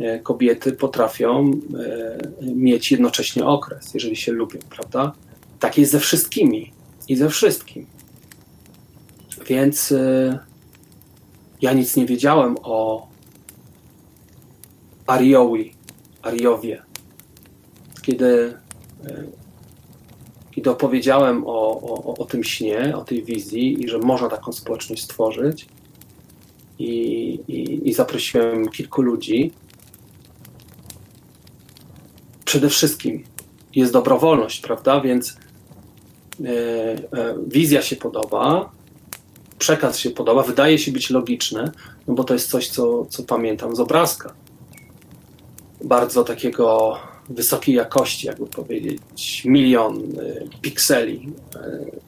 y, 0.00 0.20
kobiety 0.22 0.72
potrafią 0.72 1.50
y, 2.42 2.54
mieć 2.54 2.92
jednocześnie 2.92 3.46
okres, 3.46 3.94
jeżeli 3.94 4.16
się 4.16 4.32
lubią, 4.32 4.58
prawda? 4.70 5.12
Tak 5.60 5.78
jest 5.78 5.92
ze 5.92 6.00
wszystkimi 6.00 6.72
i 7.08 7.16
ze 7.16 7.28
wszystkim. 7.30 7.86
Więc 9.46 9.94
ja 11.62 11.72
nic 11.72 11.96
nie 11.96 12.06
wiedziałem 12.06 12.56
o 12.62 13.08
Ariowi, 15.06 15.72
Ariowie. 16.22 16.83
Kiedy, 18.06 18.54
y, 19.06 19.28
kiedy 20.50 20.70
opowiedziałem 20.70 21.46
o, 21.46 21.80
o, 21.80 22.14
o 22.18 22.24
tym 22.24 22.44
śnie, 22.44 22.96
o 22.96 23.04
tej 23.04 23.24
wizji 23.24 23.84
i 23.84 23.88
że 23.88 23.98
można 23.98 24.28
taką 24.28 24.52
społeczność 24.52 25.02
stworzyć, 25.04 25.66
i, 26.78 26.88
i, 27.48 27.88
i 27.88 27.94
zaprosiłem 27.94 28.68
kilku 28.68 29.02
ludzi. 29.02 29.52
Przede 32.44 32.68
wszystkim 32.68 33.24
jest 33.74 33.92
dobrowolność, 33.92 34.60
prawda? 34.60 35.00
Więc 35.00 35.36
e, 36.44 36.48
e, 36.48 37.34
wizja 37.46 37.82
się 37.82 37.96
podoba, 37.96 38.72
przekaz 39.58 39.98
się 39.98 40.10
podoba, 40.10 40.42
wydaje 40.42 40.78
się 40.78 40.92
być 40.92 41.10
logiczny, 41.10 41.70
no 42.08 42.14
bo 42.14 42.24
to 42.24 42.34
jest 42.34 42.50
coś, 42.50 42.68
co, 42.68 43.06
co 43.06 43.22
pamiętam 43.22 43.76
z 43.76 43.80
obrazka. 43.80 44.34
Bardzo 45.84 46.24
takiego 46.24 46.98
wysokiej 47.28 47.74
jakości, 47.74 48.26
jakby 48.26 48.46
powiedzieć, 48.46 49.42
milion 49.44 49.96
y, 49.96 50.48
pikseli, 50.60 51.32
y, 51.56 52.00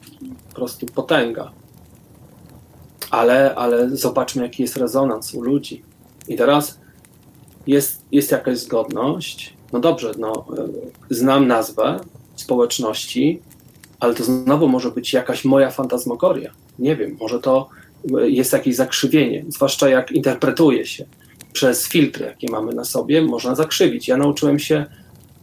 po 0.49 0.55
prostu 0.55 0.85
potęga. 0.85 1.51
Ale, 3.11 3.55
ale 3.55 3.95
zobaczmy, 3.95 4.43
jaki 4.43 4.61
jest 4.61 4.77
rezonans 4.77 5.33
u 5.33 5.41
ludzi. 5.41 5.83
I 6.27 6.35
teraz 6.35 6.79
jest, 7.67 8.01
jest 8.11 8.31
jakaś 8.31 8.57
zgodność. 8.57 9.53
No 9.73 9.79
dobrze, 9.79 10.11
no, 10.17 10.45
y, 11.09 11.15
znam 11.15 11.47
nazwę 11.47 11.99
społeczności, 12.35 13.41
ale 13.99 14.13
to 14.13 14.23
znowu 14.23 14.67
może 14.67 14.91
być 14.91 15.13
jakaś 15.13 15.45
moja 15.45 15.71
fantasmagoria. 15.71 16.51
Nie 16.79 16.95
wiem, 16.95 17.17
może 17.19 17.39
to 17.39 17.69
jest 18.21 18.53
jakieś 18.53 18.75
zakrzywienie, 18.75 19.45
zwłaszcza 19.47 19.89
jak 19.89 20.11
interpretuje 20.11 20.85
się 20.85 21.05
przez 21.53 21.87
filtry, 21.87 22.25
jakie 22.25 22.51
mamy 22.51 22.73
na 22.73 22.83
sobie, 22.83 23.21
można 23.21 23.55
zakrzywić. 23.55 24.07
Ja 24.07 24.17
nauczyłem 24.17 24.59
się 24.59 24.85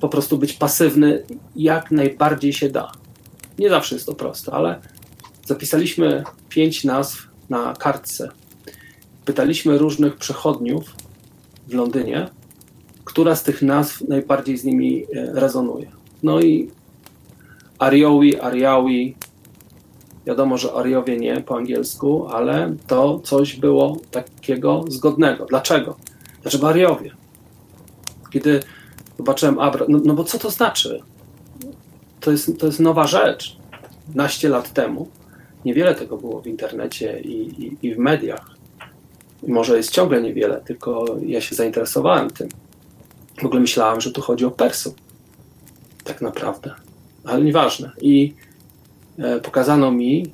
po 0.05 0.09
prostu 0.09 0.39
być 0.39 0.53
pasywny 0.53 1.25
jak 1.57 1.91
najbardziej 1.91 2.53
się 2.53 2.69
da. 2.69 2.93
Nie 3.59 3.71
zawsze 3.71 3.95
jest 3.95 4.07
to 4.07 4.15
proste, 4.15 4.53
ale 4.53 4.81
zapisaliśmy 5.47 6.25
pięć 6.49 6.85
nazw 6.85 7.29
na 7.51 7.75
kartce. 7.75 8.29
Pytaliśmy 9.25 9.79
różnych 9.79 10.17
przechodniów 10.17 10.95
w 11.69 11.75
Londynie, 11.75 12.29
która 13.05 13.37
z 13.37 13.43
tych 13.43 13.63
nazw 13.63 14.01
najbardziej 14.09 14.59
z 14.59 14.65
nimi 14.65 15.03
e, 15.03 15.07
rezonuje. 15.41 15.91
No 16.23 16.41
i 16.41 16.71
Ariowi, 17.79 18.41
Ariawi, 18.41 19.17
wiadomo, 20.27 20.59
że 20.59 20.73
Ariowie 20.73 21.17
nie 21.17 21.41
po 21.41 21.57
angielsku, 21.57 22.27
ale 22.29 22.77
to 22.87 23.19
coś 23.19 23.57
było 23.57 23.97
takiego 24.11 24.85
zgodnego. 24.89 25.47
Dlaczego? 25.47 25.97
Dlaczego 26.43 26.69
Ariowie? 26.69 27.11
Kiedy 28.31 28.61
zobaczyłem 29.19 29.59
Abra, 29.59 29.87
no, 29.89 30.01
no 30.05 30.15
bo 30.15 30.25
co 30.25 30.39
to 30.39 30.51
znaczy? 30.51 31.01
To 32.21 32.31
jest, 32.31 32.61
to 32.61 32.67
jest 32.67 32.81
nowa 32.81 33.07
rzecz. 33.07 33.57
Naście 34.15 34.49
lat 34.49 34.73
temu 34.73 35.09
niewiele 35.65 35.95
tego 35.95 36.17
było 36.17 36.43
w 36.43 36.47
internecie 36.47 37.21
i, 37.21 37.65
i, 37.65 37.87
i 37.87 37.95
w 37.95 37.99
mediach. 37.99 38.51
Może 39.49 39.77
jest 39.77 39.91
ciągle 39.91 40.23
niewiele, 40.23 40.61
tylko 40.61 41.05
ja 41.27 41.41
się 41.41 41.55
zainteresowałem 41.55 42.31
tym. 42.31 42.49
W 43.43 43.45
ogóle 43.45 43.61
myślałem, 43.61 44.01
że 44.01 44.13
tu 44.13 44.21
chodzi 44.21 44.45
o 44.45 44.51
Persów. 44.51 44.95
Tak 46.05 46.23
naprawdę. 46.23 46.75
Ale 47.25 47.43
nieważne. 47.43 47.93
I 48.01 48.35
e, 49.19 49.41
pokazano 49.41 49.91
mi 49.91 50.33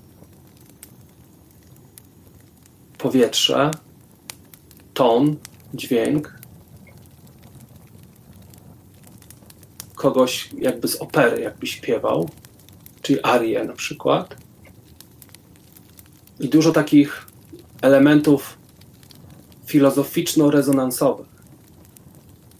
powietrze, 2.98 3.70
ton, 4.94 5.36
dźwięk 5.74 6.39
kogoś 10.00 10.50
jakby 10.58 10.88
z 10.88 10.96
opery, 10.96 11.42
jakby 11.42 11.66
śpiewał, 11.66 12.28
czyli 13.02 13.18
arię 13.22 13.64
na 13.64 13.72
przykład. 13.72 14.36
I 16.40 16.48
dużo 16.48 16.72
takich 16.72 17.26
elementów 17.82 18.58
filozoficzno-rezonansowych, 19.66 21.26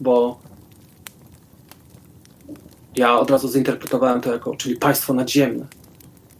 bo 0.01 0.41
ja 2.97 3.19
od 3.19 3.31
razu 3.31 3.49
zinterpretowałem 3.49 4.21
to 4.21 4.33
jako, 4.33 4.57
czyli 4.57 4.77
państwo 4.77 5.15
nadziemne. 5.15 5.67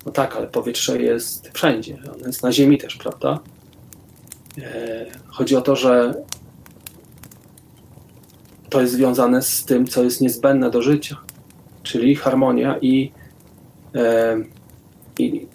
No 0.07 0.13
tak, 0.13 0.37
ale 0.37 0.47
powietrze 0.47 1.03
jest 1.03 1.51
wszędzie, 1.53 1.99
ono 2.15 2.27
jest 2.27 2.43
na 2.43 2.53
ziemi 2.53 2.79
też, 2.79 2.97
prawda? 2.97 3.39
E, 4.59 5.07
chodzi 5.27 5.57
o 5.57 5.61
to, 5.61 5.77
że 5.77 6.15
to 8.71 8.81
jest 8.81 8.93
związane 8.93 9.43
z 9.43 9.65
tym, 9.65 9.87
co 9.87 10.05
jest 10.05 10.21
niezbędne 10.21 10.71
do 10.71 10.83
życia, 10.83 11.17
czyli 11.83 12.17
harmonia 12.17 12.79
i, 12.79 13.13
e, 13.95 14.37
i 15.19 15.47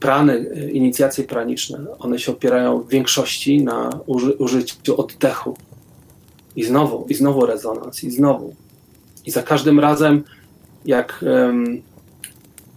prany, 0.00 0.38
inicjacje 0.72 1.24
praniczne, 1.24 1.86
one 1.98 2.18
się 2.18 2.32
opierają 2.32 2.80
w 2.80 2.88
większości 2.88 3.64
na 3.64 4.00
uży, 4.06 4.32
użyciu 4.32 5.00
oddechu. 5.00 5.56
I 6.56 6.64
znowu, 6.64 7.06
i 7.08 7.14
znowu 7.14 7.46
rezonans, 7.46 8.04
i 8.04 8.10
znowu. 8.10 8.54
I 9.26 9.30
za 9.30 9.42
każdym 9.42 9.80
razem, 9.80 10.24
jak 10.84 11.24
um, 11.26 11.82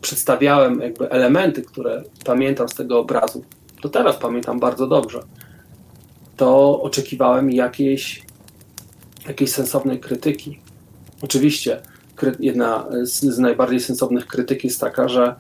przedstawiałem 0.02 0.80
jakby 0.80 1.10
elementy, 1.10 1.62
które 1.62 2.04
pamiętam 2.26 2.70
z 2.70 2.76
tego 2.76 3.00
obrazu, 3.00 3.44
to 3.82 3.90
teraz 3.90 4.18
pamiętam 4.18 4.60
bardzo 4.60 4.88
dobrze, 4.88 5.20
to 6.38 6.82
oczekiwałem 6.82 7.52
jakiejś 7.52 8.29
jakiejś 9.30 9.52
sensownej 9.52 10.00
krytyki. 10.00 10.60
Oczywiście 11.22 11.82
jedna 12.40 12.86
z, 13.04 13.20
z 13.20 13.40
najbardziej 13.40 13.80
sensownych 13.80 14.28
krytyk 14.28 14.64
jest 14.64 14.80
taka, 14.80 15.08
że 15.08 15.36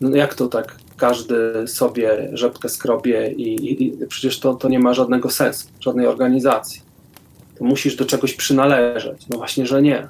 no 0.00 0.16
jak 0.16 0.34
to 0.34 0.46
tak 0.46 0.76
każdy 0.96 1.68
sobie 1.68 2.30
rzepkę 2.32 2.68
skrobie 2.68 3.32
i, 3.32 3.84
i, 3.84 4.06
przecież 4.06 4.40
to, 4.40 4.54
to 4.54 4.68
nie 4.68 4.78
ma 4.78 4.94
żadnego 4.94 5.30
sensu, 5.30 5.68
żadnej 5.80 6.06
organizacji. 6.06 6.80
To 7.58 7.64
musisz 7.64 7.96
do 7.96 8.04
czegoś 8.04 8.34
przynależeć. 8.34 9.28
No 9.28 9.38
właśnie, 9.38 9.66
że 9.66 9.82
nie. 9.82 10.08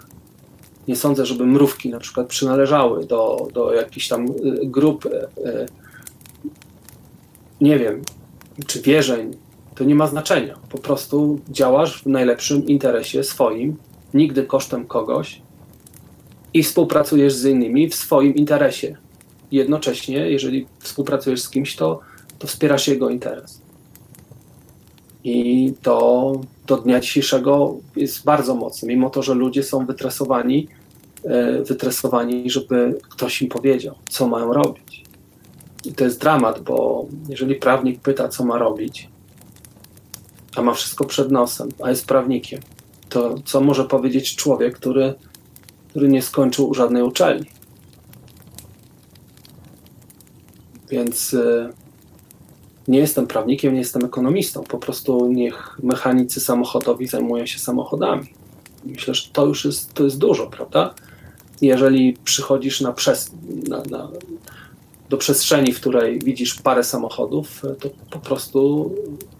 Nie 0.88 0.96
sądzę, 0.96 1.26
żeby 1.26 1.46
mrówki 1.46 1.90
na 1.90 1.98
przykład 1.98 2.26
przynależały 2.26 3.06
do, 3.06 3.48
do 3.54 3.74
jakichś 3.74 4.08
tam 4.08 4.26
y, 4.26 4.32
grup, 4.64 5.06
y, 5.06 5.08
y, 5.46 5.66
nie 7.60 7.78
wiem, 7.78 8.02
czy 8.66 8.82
wierzeń, 8.82 9.36
to 9.76 9.84
nie 9.84 9.94
ma 9.94 10.06
znaczenia. 10.06 10.58
Po 10.68 10.78
prostu 10.78 11.40
działasz 11.50 12.02
w 12.02 12.06
najlepszym 12.06 12.66
interesie 12.66 13.24
swoim, 13.24 13.76
nigdy 14.14 14.42
kosztem 14.42 14.86
kogoś 14.86 15.42
i 16.54 16.62
współpracujesz 16.62 17.34
z 17.34 17.44
innymi 17.44 17.88
w 17.88 17.94
swoim 17.94 18.34
interesie. 18.34 18.96
Jednocześnie, 19.52 20.30
jeżeli 20.30 20.66
współpracujesz 20.78 21.42
z 21.42 21.50
kimś, 21.50 21.76
to, 21.76 22.00
to 22.38 22.46
wspierasz 22.46 22.88
jego 22.88 23.10
interes. 23.10 23.60
I 25.24 25.72
to 25.82 26.32
do 26.66 26.76
dnia 26.76 27.00
dzisiejszego 27.00 27.76
jest 27.96 28.24
bardzo 28.24 28.54
mocne, 28.54 28.88
mimo 28.88 29.10
to, 29.10 29.22
że 29.22 29.34
ludzie 29.34 29.62
są 29.62 29.86
wytresowani, 29.86 30.68
e, 31.24 31.62
wytresowani, 31.62 32.50
żeby 32.50 32.98
ktoś 33.10 33.42
im 33.42 33.48
powiedział, 33.48 33.94
co 34.08 34.28
mają 34.28 34.52
robić. 34.52 35.04
I 35.84 35.92
to 35.92 36.04
jest 36.04 36.20
dramat, 36.20 36.60
bo 36.60 37.06
jeżeli 37.28 37.54
prawnik 37.54 38.00
pyta, 38.00 38.28
co 38.28 38.44
ma 38.44 38.58
robić, 38.58 39.08
a 40.56 40.62
ma 40.62 40.74
wszystko 40.74 41.04
przed 41.04 41.30
nosem, 41.30 41.68
a 41.82 41.90
jest 41.90 42.06
prawnikiem, 42.06 42.60
to 43.08 43.34
co 43.44 43.60
może 43.60 43.84
powiedzieć 43.84 44.36
człowiek, 44.36 44.76
który, 44.76 45.14
który 45.90 46.08
nie 46.08 46.22
skończył 46.22 46.74
żadnej 46.74 47.02
uczelni? 47.02 47.46
Więc 50.90 51.34
y, 51.34 51.68
nie 52.88 52.98
jestem 52.98 53.26
prawnikiem, 53.26 53.72
nie 53.72 53.78
jestem 53.78 54.04
ekonomistą. 54.04 54.64
Po 54.64 54.78
prostu 54.78 55.32
niech 55.32 55.78
mechanicy 55.82 56.40
samochodowi 56.40 57.06
zajmują 57.06 57.46
się 57.46 57.58
samochodami. 57.58 58.26
Myślę, 58.84 59.14
że 59.14 59.28
to 59.32 59.46
już 59.46 59.64
jest, 59.64 59.94
to 59.94 60.04
jest 60.04 60.18
dużo, 60.18 60.46
prawda? 60.46 60.94
Jeżeli 61.60 62.16
przychodzisz 62.24 62.80
na, 62.80 62.92
przez, 62.92 63.32
na, 63.68 63.82
na 63.90 64.08
do 65.08 65.16
przestrzeni, 65.16 65.72
w 65.72 65.80
której 65.80 66.18
widzisz 66.18 66.54
parę 66.54 66.84
samochodów, 66.84 67.62
to 67.80 67.90
po 68.10 68.18
prostu 68.18 68.90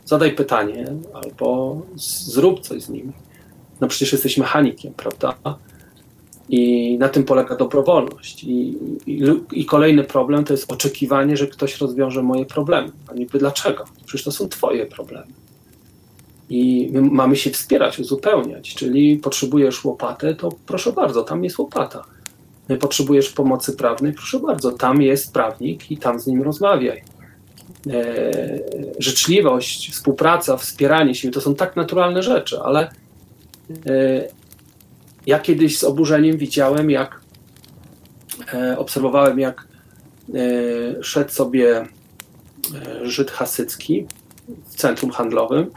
zadaj 0.05 0.35
pytanie 0.35 0.87
albo 1.15 1.77
zrób 1.97 2.61
coś 2.61 2.83
z 2.83 2.89
nimi. 2.89 3.13
No 3.81 3.89
przecież 3.89 4.13
jesteś 4.13 4.39
mechanikiem, 4.39 4.93
prawda? 4.97 5.35
I 6.49 6.97
na 6.99 7.09
tym 7.09 7.25
polega 7.25 7.57
dobrowolność. 7.57 8.45
I, 8.45 8.79
i, 9.07 9.23
I, 9.53 9.65
kolejny 9.65 10.05
problem 10.05 10.45
to 10.45 10.53
jest 10.53 10.73
oczekiwanie, 10.73 11.37
że 11.37 11.47
ktoś 11.47 11.81
rozwiąże 11.81 12.23
moje 12.23 12.47
problemy. 12.47 12.93
A 13.09 13.15
niby 13.15 13.39
dlaczego? 13.39 13.85
Przecież 14.05 14.25
to 14.25 14.33
są 14.33 14.49
Twoje 14.49 14.87
problemy. 14.87 15.33
I 16.51 16.89
my 16.93 17.03
mamy 17.03 17.37
się 17.37 17.51
wspierać, 17.51 17.99
uzupełniać. 17.99 18.75
Czyli 18.75 19.17
potrzebujesz 19.17 19.85
łopaty, 19.85 20.35
to 20.35 20.53
proszę 20.67 20.93
bardzo, 20.93 21.23
tam 21.23 21.45
jest 21.45 21.59
łopata. 21.59 22.05
Potrzebujesz 22.81 23.31
pomocy 23.31 23.73
prawnej, 23.73 24.13
proszę 24.13 24.41
bardzo, 24.41 24.73
tam 24.73 25.03
jest 25.03 25.33
prawnik 25.33 25.91
i 25.91 25.99
tam 25.99 26.21
z 26.21 26.27
nim 26.27 26.43
rozmawiaj. 26.43 27.03
E, 27.91 28.33
życzliwość, 28.99 29.93
współpraca, 29.93 30.57
wspieranie 30.57 31.15
się 31.15 31.31
to 31.31 31.41
są 31.41 31.55
tak 31.55 31.77
naturalne 31.77 32.23
rzeczy, 32.23 32.61
ale 32.61 32.91
e, 33.87 34.29
ja 35.27 35.39
kiedyś 35.39 35.79
z 35.79 35.85
oburzeniem 35.85 36.37
widziałem, 36.37 36.91
jak 36.91 37.21
e, 38.55 38.79
obserwowałem, 38.79 39.39
jak 39.39 39.67
szedł 41.01 41.31
sobie 41.31 41.87
Żyd 43.03 43.31
hasycki 43.31 44.07
w 44.67 44.77
centrum 44.77 45.11
handlowym 45.11 45.71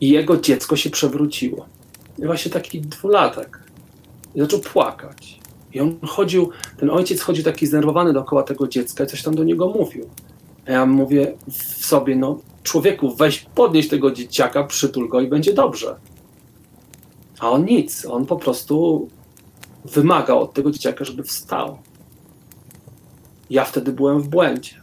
i 0.00 0.08
jego 0.08 0.36
dziecko 0.36 0.76
się 0.76 0.90
przewróciło. 0.90 1.66
Właśnie 2.18 2.50
taki 2.50 2.80
dwulatek. 2.80 3.63
I 4.34 4.40
zaczął 4.40 4.60
płakać. 4.60 5.40
I 5.72 5.80
on 5.80 5.96
chodził, 6.06 6.50
ten 6.76 6.90
ojciec 6.90 7.20
chodził 7.20 7.44
taki 7.44 7.66
znerwowany 7.66 8.12
dookoła 8.12 8.42
tego 8.42 8.68
dziecka 8.68 9.04
i 9.04 9.06
coś 9.06 9.22
tam 9.22 9.34
do 9.34 9.44
niego 9.44 9.68
mówił. 9.68 10.08
A 10.66 10.72
ja 10.72 10.86
mówię 10.86 11.34
w 11.48 11.86
sobie, 11.86 12.16
no 12.16 12.38
człowieku, 12.62 13.14
weź 13.14 13.46
podnieś 13.54 13.88
tego 13.88 14.10
dzieciaka, 14.10 14.64
przytul 14.64 15.08
go 15.08 15.20
i 15.20 15.28
będzie 15.28 15.52
dobrze. 15.52 15.96
A 17.40 17.50
on 17.50 17.64
nic, 17.64 18.06
on 18.06 18.26
po 18.26 18.36
prostu 18.36 19.08
wymagał 19.84 20.42
od 20.42 20.52
tego 20.52 20.70
dzieciaka, 20.70 21.04
żeby 21.04 21.22
wstał. 21.22 21.78
Ja 23.50 23.64
wtedy 23.64 23.92
byłem 23.92 24.20
w 24.20 24.28
błędzie. 24.28 24.80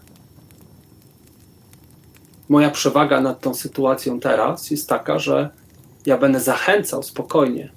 Moja 2.49 2.71
przewaga 2.71 3.21
nad 3.21 3.39
tą 3.39 3.53
sytuacją 3.53 4.19
teraz 4.19 4.71
jest 4.71 4.89
taka, 4.89 5.19
że 5.19 5.49
ja 6.05 6.17
będę 6.17 6.39
zachęcał 6.39 7.03
spokojnie 7.03 7.71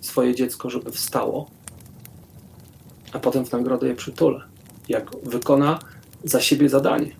swoje 0.00 0.34
dziecko, 0.34 0.70
żeby 0.70 0.92
wstało, 0.92 1.50
a 3.12 3.18
potem 3.18 3.46
w 3.46 3.52
nagrodę 3.52 3.88
je 3.88 3.94
przytulę, 3.94 4.40
jak 4.88 5.10
wykona 5.22 5.78
za 6.24 6.40
siebie 6.40 6.68
zadanie. 6.68 7.10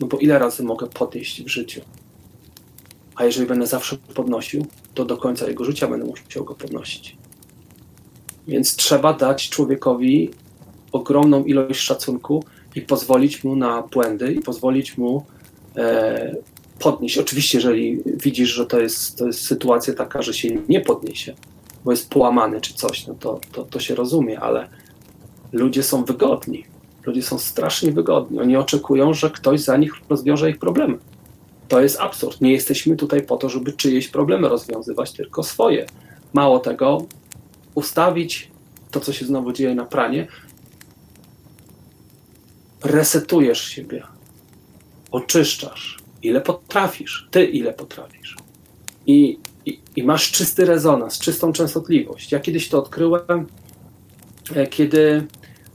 No 0.00 0.06
bo 0.06 0.18
ile 0.18 0.38
razy 0.38 0.62
mogę 0.62 0.86
podnieść 0.86 1.44
w 1.44 1.48
życiu? 1.48 1.80
A 3.14 3.24
jeżeli 3.24 3.46
będę 3.46 3.66
zawsze 3.66 3.96
podnosił, 4.14 4.66
to 4.94 5.04
do 5.04 5.16
końca 5.16 5.48
jego 5.48 5.64
życia 5.64 5.88
będę 5.88 6.06
musiał 6.06 6.44
go 6.44 6.54
podnosić. 6.54 7.16
Więc 8.48 8.76
trzeba 8.76 9.12
dać 9.12 9.48
człowiekowi 9.48 10.30
ogromną 10.92 11.44
ilość 11.44 11.80
szacunku 11.80 12.44
i 12.74 12.82
pozwolić 12.82 13.44
mu 13.44 13.56
na 13.56 13.82
błędy 13.82 14.32
i 14.32 14.40
pozwolić 14.40 14.98
mu 14.98 15.24
e, 15.76 16.36
podnieść. 16.78 17.18
Oczywiście, 17.18 17.58
jeżeli 17.58 18.02
widzisz, 18.06 18.48
że 18.48 18.66
to 18.66 18.80
jest, 18.80 19.18
to 19.18 19.26
jest 19.26 19.42
sytuacja 19.42 19.94
taka, 19.94 20.22
że 20.22 20.34
się 20.34 20.48
nie 20.68 20.80
podniesie, 20.80 21.34
bo 21.84 21.90
jest 21.90 22.10
połamany 22.10 22.60
czy 22.60 22.74
coś, 22.74 23.06
no 23.06 23.14
to, 23.14 23.40
to, 23.52 23.64
to 23.64 23.80
się 23.80 23.94
rozumie, 23.94 24.40
ale 24.40 24.68
ludzie 25.52 25.82
są 25.82 26.04
wygodni. 26.04 26.64
Ludzie 27.06 27.22
są 27.22 27.38
strasznie 27.38 27.92
wygodni. 27.92 28.40
Oni 28.40 28.56
oczekują, 28.56 29.14
że 29.14 29.30
ktoś 29.30 29.60
za 29.60 29.76
nich 29.76 29.92
rozwiąże 30.08 30.50
ich 30.50 30.58
problemy. 30.58 30.98
To 31.68 31.80
jest 31.80 32.00
absurd. 32.00 32.40
Nie 32.40 32.52
jesteśmy 32.52 32.96
tutaj 32.96 33.22
po 33.22 33.36
to, 33.36 33.48
żeby 33.48 33.72
czyjeś 33.72 34.08
problemy 34.08 34.48
rozwiązywać, 34.48 35.12
tylko 35.12 35.42
swoje. 35.42 35.86
Mało 36.32 36.58
tego, 36.58 37.06
ustawić 37.74 38.50
to, 38.90 39.00
co 39.00 39.12
się 39.12 39.26
znowu 39.26 39.52
dzieje 39.52 39.74
na 39.74 39.84
pranie, 39.84 40.26
resetujesz 42.84 43.64
siebie, 43.64 44.02
oczyszczasz, 45.10 45.98
ile 46.22 46.40
potrafisz, 46.40 47.28
ty 47.30 47.44
ile 47.44 47.72
potrafisz. 47.72 48.36
I, 49.06 49.38
i, 49.66 49.80
i 49.96 50.02
masz 50.02 50.30
czysty 50.30 50.64
rezonans, 50.64 51.18
czystą 51.18 51.52
częstotliwość. 51.52 52.32
Ja 52.32 52.40
kiedyś 52.40 52.68
to 52.68 52.78
odkryłem, 52.78 53.46
e, 54.54 54.66
kiedy 54.66 55.26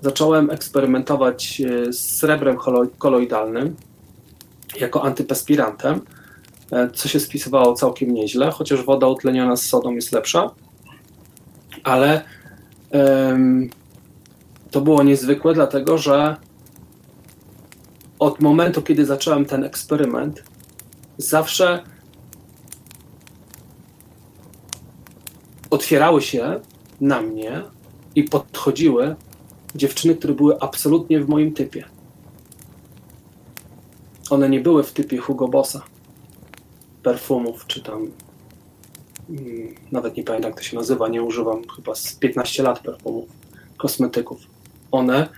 zacząłem 0.01 0.49
eksperymentować 0.49 1.61
e, 1.61 1.93
z 1.93 1.99
srebrem 1.99 2.57
koloidalnym 2.97 3.75
jako 4.79 5.03
antypespirantem, 5.03 6.01
e, 6.71 6.89
co 6.89 7.07
się 7.09 7.19
spisywało 7.19 7.73
całkiem 7.73 8.13
nieźle, 8.13 8.51
chociaż 8.51 8.83
woda 8.83 9.07
utleniona 9.07 9.55
z 9.55 9.61
sodą 9.61 9.91
jest 9.91 10.11
lepsza, 10.11 10.51
ale 11.83 12.21
um, 12.91 13.69
to 14.71 14.81
było 14.81 15.03
niezwykłe, 15.03 15.53
dlatego 15.53 15.97
że 15.97 16.35
od 18.19 18.39
momentu, 18.39 18.81
kiedy 18.81 19.05
zacząłem 19.05 19.45
ten 19.45 19.63
eksperyment, 19.63 20.43
zawsze 21.17 21.83
otwierały 25.75 26.21
się 26.21 26.59
na 27.01 27.21
mnie 27.21 27.61
i 28.15 28.23
podchodziły 28.23 29.15
dziewczyny, 29.75 30.15
które 30.15 30.33
były 30.33 30.59
absolutnie 30.59 31.19
w 31.19 31.29
moim 31.29 31.53
typie. 31.53 31.83
One 34.29 34.49
nie 34.49 34.59
były 34.59 34.83
w 34.83 34.91
typie 34.91 35.17
Hugo 35.17 35.47
Bossa, 35.47 35.81
perfumów, 37.03 37.67
czy 37.67 37.83
tam 37.83 38.11
mm, 39.29 39.75
nawet 39.91 40.17
nie 40.17 40.23
pamiętam 40.23 40.49
jak 40.49 40.59
to 40.59 40.65
się 40.65 40.75
nazywa, 40.75 41.07
nie 41.07 41.23
używam 41.23 41.61
chyba 41.75 41.95
z 41.95 42.15
15 42.15 42.63
lat 42.63 42.79
perfumów, 42.79 43.25
kosmetyków. 43.77 44.39
One 44.91 45.29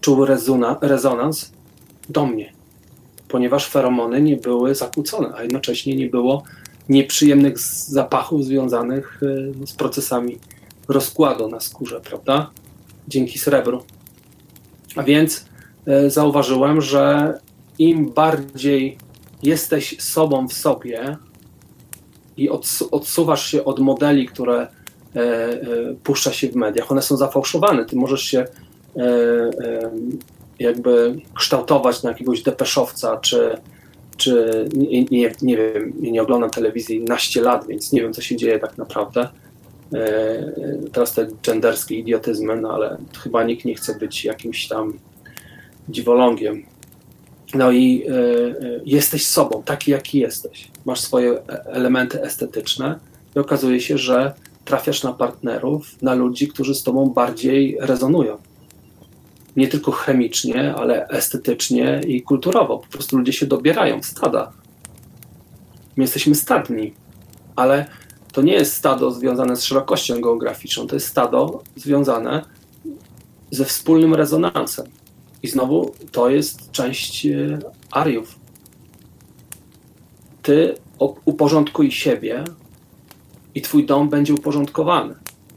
czuły 0.00 0.26
rezona, 0.26 0.78
rezonans 0.80 1.52
do 2.08 2.26
mnie, 2.26 2.52
ponieważ 3.28 3.68
feromony 3.68 4.22
nie 4.22 4.36
były 4.36 4.74
zakłócone, 4.74 5.32
a 5.36 5.42
jednocześnie 5.42 5.96
nie 5.96 6.06
było 6.06 6.42
nieprzyjemnych 6.88 7.58
zapachów 7.58 8.44
związanych 8.44 9.22
y, 9.22 9.66
z 9.66 9.72
procesami 9.72 10.38
rozkładu 10.88 11.48
na 11.48 11.60
skórze, 11.60 12.00
prawda? 12.00 12.50
Dzięki 13.08 13.38
srebru. 13.38 13.82
A 14.96 15.02
więc 15.02 15.44
y, 15.88 16.10
zauważyłem, 16.10 16.80
że 16.80 17.34
im 17.78 18.12
bardziej 18.12 18.98
jesteś 19.42 20.02
sobą 20.02 20.48
w 20.48 20.52
sobie 20.52 21.16
i 22.36 22.48
odsuwasz 22.90 23.46
się 23.46 23.64
od 23.64 23.78
modeli, 23.78 24.26
które 24.26 24.60
e, 24.60 24.68
puszcza 26.02 26.32
się 26.32 26.48
w 26.48 26.56
mediach, 26.56 26.92
one 26.92 27.02
są 27.02 27.16
zafałszowane. 27.16 27.84
Ty 27.84 27.96
możesz 27.96 28.22
się 28.22 28.44
jakby 30.58 31.20
kształtować 31.34 32.02
na 32.02 32.10
jakiegoś 32.10 32.42
depeszowca, 32.42 33.16
czy, 33.16 33.58
czy 34.16 34.64
nie, 34.74 35.30
nie, 35.42 35.56
wiem, 35.56 35.92
nie 36.00 36.22
oglądam 36.22 36.50
telewizji 36.50 37.00
naście 37.00 37.40
lat, 37.40 37.66
więc 37.66 37.92
nie 37.92 38.02
wiem, 38.02 38.12
co 38.12 38.22
się 38.22 38.36
dzieje 38.36 38.58
tak 38.58 38.78
naprawdę. 38.78 39.28
Teraz 40.92 41.14
te 41.14 41.28
genderskie 41.46 41.94
idiotyzmy, 41.94 42.56
no 42.56 42.72
ale 42.72 42.98
chyba 43.22 43.44
nikt 43.44 43.64
nie 43.64 43.74
chce 43.74 43.98
być 43.98 44.24
jakimś 44.24 44.68
tam 44.68 44.98
dziwolągiem. 45.88 46.62
No 47.54 47.70
i 47.72 48.04
y, 48.08 48.12
y, 48.12 48.82
jesteś 48.84 49.26
sobą, 49.26 49.62
taki 49.62 49.90
jaki 49.90 50.18
jesteś. 50.18 50.68
Masz 50.84 51.00
swoje 51.00 51.42
elementy 51.66 52.22
estetyczne 52.22 52.98
i 53.36 53.38
okazuje 53.38 53.80
się, 53.80 53.98
że 53.98 54.34
trafiasz 54.64 55.02
na 55.02 55.12
partnerów, 55.12 56.02
na 56.02 56.14
ludzi, 56.14 56.48
którzy 56.48 56.74
z 56.74 56.82
tobą 56.82 57.10
bardziej 57.10 57.76
rezonują. 57.80 58.36
Nie 59.56 59.68
tylko 59.68 59.92
chemicznie, 59.92 60.74
ale 60.74 61.08
estetycznie 61.08 62.00
i 62.06 62.22
kulturowo. 62.22 62.78
Po 62.78 62.86
prostu 62.86 63.18
ludzie 63.18 63.32
się 63.32 63.46
dobierają 63.46 64.02
stada. 64.02 64.52
My 65.96 66.04
jesteśmy 66.04 66.34
stadni, 66.34 66.94
ale 67.56 67.86
to 68.32 68.42
nie 68.42 68.52
jest 68.52 68.74
stado 68.74 69.10
związane 69.10 69.56
z 69.56 69.64
szerokością 69.64 70.20
geograficzną, 70.20 70.86
to 70.86 70.96
jest 70.96 71.06
stado 71.06 71.62
związane 71.76 72.44
ze 73.50 73.64
wspólnym 73.64 74.14
rezonansem. 74.14 74.86
I 75.42 75.48
znowu 75.48 75.94
to 76.12 76.30
jest 76.30 76.70
część 76.70 77.26
e, 77.26 77.58
Ariów. 77.90 78.38
Ty 80.42 80.74
uporządkuj 81.24 81.90
siebie 81.90 82.44
i 83.54 83.62
twój 83.62 83.86
dom 83.86 84.08
będzie 84.08 84.34
uporządkowany. 84.34 85.14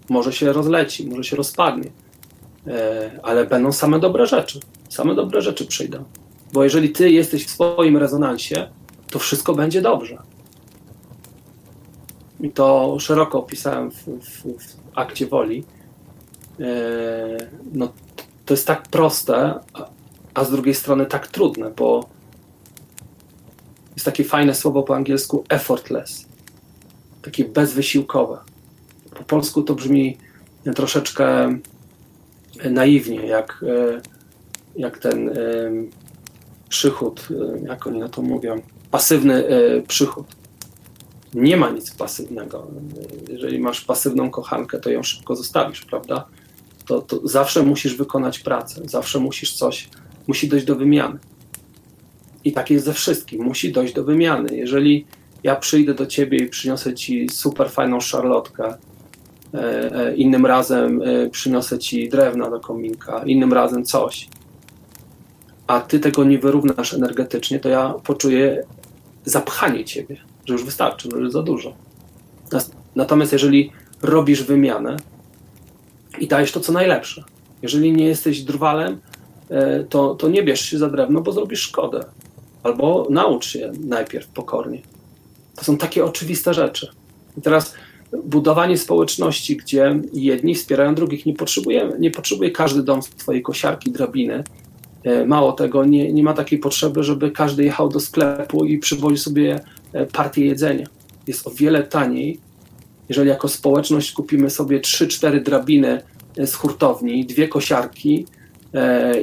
Może 0.09 0.33
się 0.33 0.53
rozleci, 0.53 1.07
może 1.07 1.23
się 1.23 1.35
rozpadnie, 1.35 1.91
ale 3.23 3.45
będą 3.45 3.71
same 3.71 3.99
dobre 3.99 4.25
rzeczy. 4.25 4.59
Same 4.89 5.15
dobre 5.15 5.41
rzeczy 5.41 5.65
przyjdą. 5.65 6.03
Bo 6.53 6.63
jeżeli 6.63 6.89
ty 6.89 7.09
jesteś 7.09 7.45
w 7.45 7.49
swoim 7.49 7.97
rezonansie, 7.97 8.69
to 9.11 9.19
wszystko 9.19 9.53
będzie 9.53 9.81
dobrze. 9.81 10.17
I 12.39 12.51
to 12.51 12.97
szeroko 12.99 13.39
opisałem 13.39 13.91
w, 13.91 14.03
w, 14.03 14.41
w 14.43 14.77
akcie 14.95 15.27
woli. 15.27 15.63
E, 16.59 16.65
no, 17.73 17.93
to 18.45 18.53
jest 18.53 18.67
tak 18.67 18.81
proste, 18.81 19.59
a 20.33 20.43
z 20.43 20.51
drugiej 20.51 20.75
strony 20.75 21.05
tak 21.05 21.27
trudne, 21.27 21.71
bo 21.71 22.09
jest 23.95 24.05
takie 24.05 24.23
fajne 24.23 24.55
słowo 24.55 24.83
po 24.83 24.95
angielsku 24.95 25.43
effortless, 25.49 26.25
takie 27.21 27.45
bezwysiłkowe. 27.45 28.37
Po 29.15 29.23
polsku 29.23 29.63
to 29.63 29.75
brzmi 29.75 30.17
troszeczkę 30.75 31.57
naiwnie, 32.65 33.25
jak, 33.25 33.65
e, 33.67 34.01
jak 34.75 34.97
ten 34.97 35.29
e, 35.29 35.33
przychód, 36.69 37.27
e, 37.31 37.67
jak 37.67 37.87
oni 37.87 37.99
na 37.99 38.09
to 38.09 38.21
mówią, 38.21 38.61
pasywny 38.91 39.43
przychód. 39.87 40.25
Nie 41.33 41.57
ma 41.57 41.69
nic 41.69 41.91
pasywnego. 41.91 42.67
Jeżeli 43.29 43.59
masz 43.59 43.81
pasywną 43.81 44.29
kochankę, 44.29 44.79
to 44.79 44.89
ją 44.89 45.03
szybko 45.03 45.35
zostawisz, 45.35 45.81
prawda? 45.81 46.27
To, 46.85 47.01
to 47.01 47.27
zawsze 47.27 47.63
musisz 47.63 47.95
wykonać 47.95 48.39
pracę, 48.39 48.81
zawsze 48.85 49.19
musisz 49.19 49.53
coś, 49.53 49.89
musi 50.27 50.47
dojść 50.47 50.65
do 50.65 50.75
wymiany. 50.75 51.19
I 52.43 52.51
tak 52.51 52.69
jest 52.69 52.85
ze 52.85 52.93
wszystkim, 52.93 53.43
musi 53.43 53.71
dojść 53.71 53.93
do 53.93 54.03
wymiany. 54.03 54.55
Jeżeli 54.55 55.05
ja 55.43 55.55
przyjdę 55.55 55.93
do 55.93 56.05
ciebie 56.05 56.37
i 56.37 56.49
przyniosę 56.49 56.93
ci 56.93 57.29
super 57.29 57.69
fajną 57.69 57.99
szarlotkę, 57.99 58.77
innym 60.15 60.45
razem 60.45 61.01
e, 61.01 61.29
przyniosę 61.29 61.79
ci 61.79 62.09
drewna 62.09 62.49
do 62.49 62.59
kominka, 62.59 63.23
innym 63.25 63.53
razem 63.53 63.85
coś, 63.85 64.27
a 65.67 65.79
ty 65.79 65.99
tego 65.99 66.23
nie 66.23 66.39
wyrównasz 66.39 66.93
energetycznie, 66.93 67.59
to 67.59 67.69
ja 67.69 67.93
poczuję 68.03 68.63
zapchanie 69.25 69.85
ciebie, 69.85 70.17
że 70.45 70.53
już 70.53 70.65
wystarczy, 70.65 71.09
że 71.11 71.17
już 71.17 71.31
za 71.31 71.43
dużo. 71.43 71.73
Natomiast 72.95 73.31
jeżeli 73.31 73.71
robisz 74.01 74.43
wymianę 74.43 74.97
i 76.19 76.27
dajesz 76.27 76.51
to, 76.51 76.59
co 76.59 76.71
najlepsze, 76.71 77.23
jeżeli 77.61 77.91
nie 77.91 78.05
jesteś 78.05 78.41
drwalem, 78.41 78.99
to, 79.89 80.15
to 80.15 80.29
nie 80.29 80.43
bierz 80.43 80.61
się 80.61 80.77
za 80.77 80.89
drewno, 80.89 81.21
bo 81.21 81.31
zrobisz 81.31 81.61
szkodę. 81.61 82.05
Albo 82.63 83.07
naucz 83.09 83.47
się 83.47 83.71
najpierw 83.79 84.27
pokornie. 84.27 84.81
To 85.55 85.63
są 85.63 85.77
takie 85.77 86.05
oczywiste 86.05 86.53
rzeczy. 86.53 86.87
I 87.37 87.41
teraz 87.41 87.73
budowanie 88.23 88.77
społeczności, 88.77 89.57
gdzie 89.57 89.99
jedni 90.13 90.55
wspierają 90.55 90.95
drugich. 90.95 91.25
Nie, 91.25 91.33
potrzebujemy, 91.33 91.99
nie 91.99 92.11
potrzebuje 92.11 92.51
każdy 92.51 92.83
dom 92.83 93.01
swojej 93.17 93.41
kosiarki, 93.41 93.91
drabiny. 93.91 94.43
E, 95.03 95.25
mało 95.25 95.51
tego, 95.51 95.85
nie, 95.85 96.13
nie 96.13 96.23
ma 96.23 96.33
takiej 96.33 96.59
potrzeby, 96.59 97.03
żeby 97.03 97.31
każdy 97.31 97.63
jechał 97.63 97.89
do 97.89 97.99
sklepu 97.99 98.65
i 98.65 98.77
przywoził 98.77 99.17
sobie 99.17 99.59
e, 99.93 100.05
partię 100.05 100.45
jedzenia. 100.45 100.85
Jest 101.27 101.47
o 101.47 101.51
wiele 101.51 101.83
taniej, 101.83 102.39
jeżeli 103.09 103.29
jako 103.29 103.47
społeczność 103.47 104.11
kupimy 104.11 104.49
sobie 104.49 104.79
3-4 104.79 105.43
drabiny 105.43 106.01
e, 106.37 106.47
z 106.47 106.53
hurtowni, 106.53 107.25
dwie 107.25 107.47
kosiarki 107.47 108.25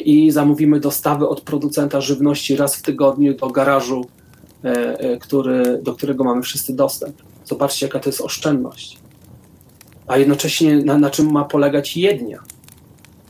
i 0.05 0.31
zamówimy 0.31 0.81
dostawy 0.81 1.29
od 1.29 1.40
producenta 1.40 2.01
żywności 2.01 2.57
raz 2.57 2.77
w 2.77 2.83
tygodniu 2.83 3.35
do 3.35 3.51
garażu, 3.51 4.07
który, 5.20 5.81
do 5.83 5.94
którego 5.94 6.25
mamy 6.25 6.42
wszyscy 6.42 6.77
dostęp 6.77 7.16
Zobaczcie, 7.46 7.87
jaka 7.87 8.00
to 8.00 8.09
jest 8.09 8.20
oszczędność. 8.20 8.98
A 10.06 10.16
jednocześnie 10.16 10.76
na, 10.76 10.98
na 10.98 11.11
czym 11.11 11.32
ma 11.32 11.44
polegać 11.44 11.96
jednia. 11.96 12.42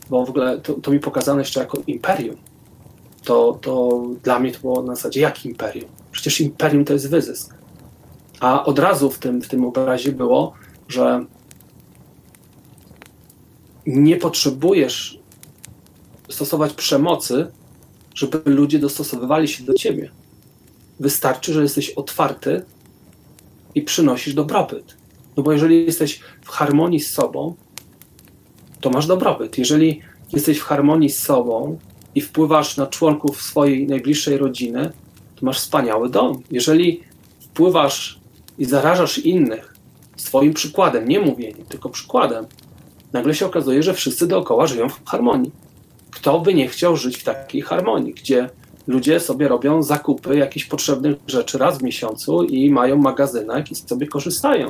Bo 0.09 0.25
w 0.25 0.29
ogóle 0.29 0.57
to, 0.61 0.73
to 0.73 0.91
mi 0.91 0.99
pokazano 0.99 1.39
jeszcze 1.39 1.59
jako 1.59 1.77
imperium. 1.87 2.35
To, 3.23 3.59
to 3.61 4.03
dla 4.23 4.39
mnie 4.39 4.51
to 4.51 4.59
było 4.59 4.83
na 4.83 4.95
zasadzie, 4.95 5.21
jak 5.21 5.45
imperium? 5.45 5.89
Przecież 6.11 6.41
imperium 6.41 6.85
to 6.85 6.93
jest 6.93 7.09
wyzysk. 7.09 7.55
A 8.39 8.65
od 8.65 8.79
razu 8.79 9.09
w 9.09 9.19
tym, 9.19 9.41
w 9.41 9.47
tym 9.47 9.65
obrazie 9.65 10.11
było, 10.11 10.53
że 10.87 11.25
nie 13.85 14.17
potrzebujesz 14.17 15.19
stosować 16.29 16.73
przemocy, 16.73 17.47
żeby 18.15 18.41
ludzie 18.45 18.79
dostosowywali 18.79 19.47
się 19.47 19.63
do 19.63 19.73
ciebie. 19.73 20.11
Wystarczy, 20.99 21.53
że 21.53 21.61
jesteś 21.61 21.89
otwarty 21.89 22.65
i 23.77 23.81
przynosisz 23.81 24.33
dobrobyt. 24.33 24.97
No 25.37 25.43
bo 25.43 25.51
jeżeli 25.51 25.85
jesteś 25.85 26.19
w 26.41 26.49
harmonii 26.49 26.99
z 26.99 27.13
sobą, 27.13 27.55
to 28.81 28.89
masz 28.89 29.07
dobrobyt. 29.07 29.57
Jeżeli 29.57 30.01
jesteś 30.33 30.57
w 30.57 30.63
harmonii 30.63 31.09
z 31.09 31.19
sobą 31.19 31.79
i 32.15 32.21
wpływasz 32.21 32.77
na 32.77 32.87
członków 32.87 33.41
swojej 33.41 33.87
najbliższej 33.87 34.37
rodziny, 34.37 34.91
to 35.35 35.45
masz 35.45 35.59
wspaniały 35.59 36.09
dom. 36.09 36.41
Jeżeli 36.51 37.03
wpływasz 37.39 38.19
i 38.57 38.65
zarażasz 38.65 39.17
innych 39.17 39.75
swoim 40.15 40.53
przykładem, 40.53 41.07
nie 41.07 41.19
mówieniem, 41.19 41.65
tylko 41.69 41.89
przykładem, 41.89 42.45
nagle 43.13 43.35
się 43.35 43.45
okazuje, 43.45 43.83
że 43.83 43.93
wszyscy 43.93 44.27
dookoła 44.27 44.67
żyją 44.67 44.89
w 44.89 45.05
harmonii. 45.05 45.51
Kto 46.11 46.39
by 46.39 46.53
nie 46.53 46.67
chciał 46.67 46.97
żyć 46.97 47.17
w 47.17 47.23
takiej 47.23 47.61
harmonii, 47.61 48.13
gdzie 48.13 48.49
ludzie 48.87 49.19
sobie 49.19 49.47
robią 49.47 49.83
zakupy 49.83 50.37
jakichś 50.37 50.65
potrzebnych 50.65 51.17
rzeczy 51.27 51.57
raz 51.57 51.77
w 51.77 51.83
miesiącu 51.83 52.43
i 52.43 52.69
mają 52.69 52.97
magazynek 52.97 53.71
i 53.71 53.75
sobie 53.75 54.07
korzystają 54.07 54.69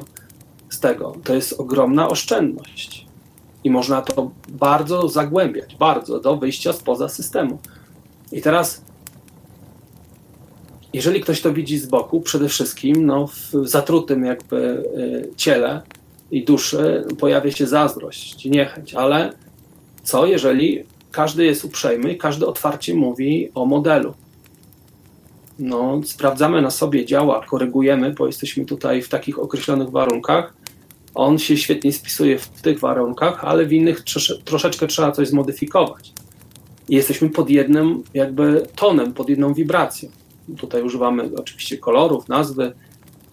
z 0.69 0.79
tego. 0.79 1.15
To 1.23 1.35
jest 1.35 1.59
ogromna 1.59 2.09
oszczędność. 2.09 3.05
I 3.63 3.71
można 3.71 4.01
to 4.01 4.31
bardzo 4.49 5.09
zagłębiać, 5.09 5.75
bardzo 5.75 6.19
do 6.19 6.37
wyjścia 6.37 6.73
spoza 6.73 7.09
systemu. 7.09 7.57
I 8.31 8.41
teraz, 8.41 8.81
jeżeli 10.93 11.21
ktoś 11.21 11.41
to 11.41 11.53
widzi 11.53 11.77
z 11.77 11.85
boku, 11.85 12.21
przede 12.21 12.49
wszystkim 12.49 13.05
no, 13.05 13.27
w 13.27 13.67
zatrutym 13.67 14.25
jakby 14.25 14.57
y, 14.57 15.35
ciele 15.35 15.81
i 16.31 16.45
duszy 16.45 17.05
pojawia 17.19 17.51
się 17.51 17.67
zazdrość, 17.67 18.45
niechęć, 18.45 18.93
ale 18.93 19.33
co 20.03 20.25
jeżeli 20.25 20.83
każdy 21.17 21.45
jest 21.45 21.65
uprzejmy 21.65 22.15
każdy 22.15 22.47
otwarcie 22.47 22.95
mówi 22.95 23.49
o 23.55 23.65
modelu. 23.65 24.13
No, 25.59 26.01
sprawdzamy 26.05 26.61
na 26.61 26.71
sobie, 26.71 27.05
działa, 27.05 27.45
korygujemy, 27.45 28.13
bo 28.13 28.27
jesteśmy 28.27 28.65
tutaj 28.65 29.01
w 29.01 29.09
takich 29.09 29.39
określonych 29.39 29.89
warunkach. 29.89 30.53
On 31.15 31.39
się 31.39 31.57
świetnie 31.57 31.93
spisuje 31.93 32.39
w 32.39 32.47
tych 32.47 32.79
warunkach, 32.79 33.45
ale 33.45 33.65
w 33.65 33.73
innych 33.73 34.03
troszeczkę 34.45 34.87
trzeba 34.87 35.11
coś 35.11 35.27
zmodyfikować. 35.27 36.13
I 36.89 36.95
jesteśmy 36.95 37.29
pod 37.29 37.49
jednym 37.49 38.03
jakby 38.13 38.67
tonem, 38.75 39.13
pod 39.13 39.29
jedną 39.29 39.53
wibracją. 39.53 40.09
Tutaj 40.57 40.83
używamy 40.83 41.29
oczywiście 41.37 41.77
kolorów, 41.77 42.27
nazwy, 42.27 42.73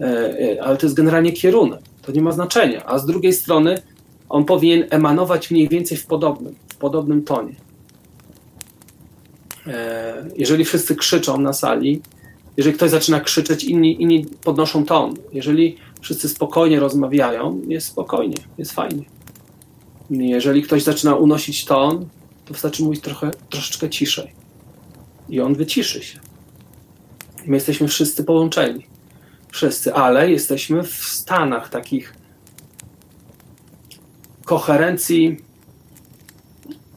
e, 0.01 0.05
e, 0.05 0.63
ale 0.63 0.77
to 0.77 0.87
jest 0.87 0.97
generalnie 0.97 1.33
kierunek. 1.33 1.81
To 2.03 2.13
nie 2.13 2.23
ma 2.23 2.33
znaczenia. 2.33 2.87
A 2.87 2.99
z 2.99 3.07
drugiej 3.07 3.33
strony 3.33 3.83
on 4.29 4.45
powinien 4.45 4.85
emanować 4.91 5.51
mniej 5.51 5.69
więcej 5.69 5.99
w 5.99 6.07
podobnym, 6.07 6.55
w 6.69 6.77
podobnym 6.77 7.23
tonie. 7.23 7.64
E, 9.67 10.25
jeżeli 10.37 10.65
wszyscy 10.65 10.97
krzyczą 10.97 11.41
na 11.41 11.53
sali, 11.53 12.01
jeżeli 12.57 12.77
ktoś 12.77 12.91
zaczyna 12.91 13.21
krzyczeć, 13.21 13.65
inni, 13.65 14.03
inni 14.03 14.27
podnoszą 14.45 14.85
ton. 14.85 15.15
Jeżeli 15.33 15.77
wszyscy 16.01 16.29
spokojnie 16.29 16.81
rozmawiają, 16.81 17.61
jest 17.69 17.87
spokojnie, 17.87 18.37
jest 18.59 18.73
fajnie. 18.73 19.05
Jeżeli 20.11 20.63
ktoś 20.63 20.83
zaczyna 20.83 21.15
unosić 21.15 21.65
ton, 21.65 22.09
to 22.45 22.53
wystarczy 22.53 22.83
mówić 22.83 23.01
trochę, 23.01 23.31
troszeczkę 23.51 23.91
ciszej. 23.91 24.33
I 25.29 25.41
on 25.41 25.55
wyciszy 25.55 26.03
się. 26.03 26.19
My 27.47 27.57
jesteśmy 27.57 27.89
wszyscy 27.89 28.25
połączeni. 28.25 28.87
Wszyscy, 29.51 29.95
ale 29.95 30.31
jesteśmy 30.31 30.83
w 30.83 30.95
stanach 30.95 31.69
takich 31.69 32.15
koherencji 34.45 35.44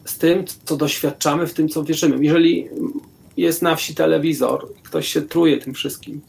z 0.10 0.18
tym, 0.18 0.46
co 0.66 0.78
doświadczamy, 0.78 1.48
w 1.48 1.54
tym, 1.54 1.70
co 1.70 1.84
wierzymy. 1.84 2.26
Jeżeli 2.26 2.70
jest 3.38 3.62
na 3.62 3.76
wsi 3.76 3.96
telewizor, 3.96 4.74
ktoś 4.84 5.08
się 5.08 5.22
truje 5.22 5.58
tym 5.58 5.74
wszystkim, 5.74 6.22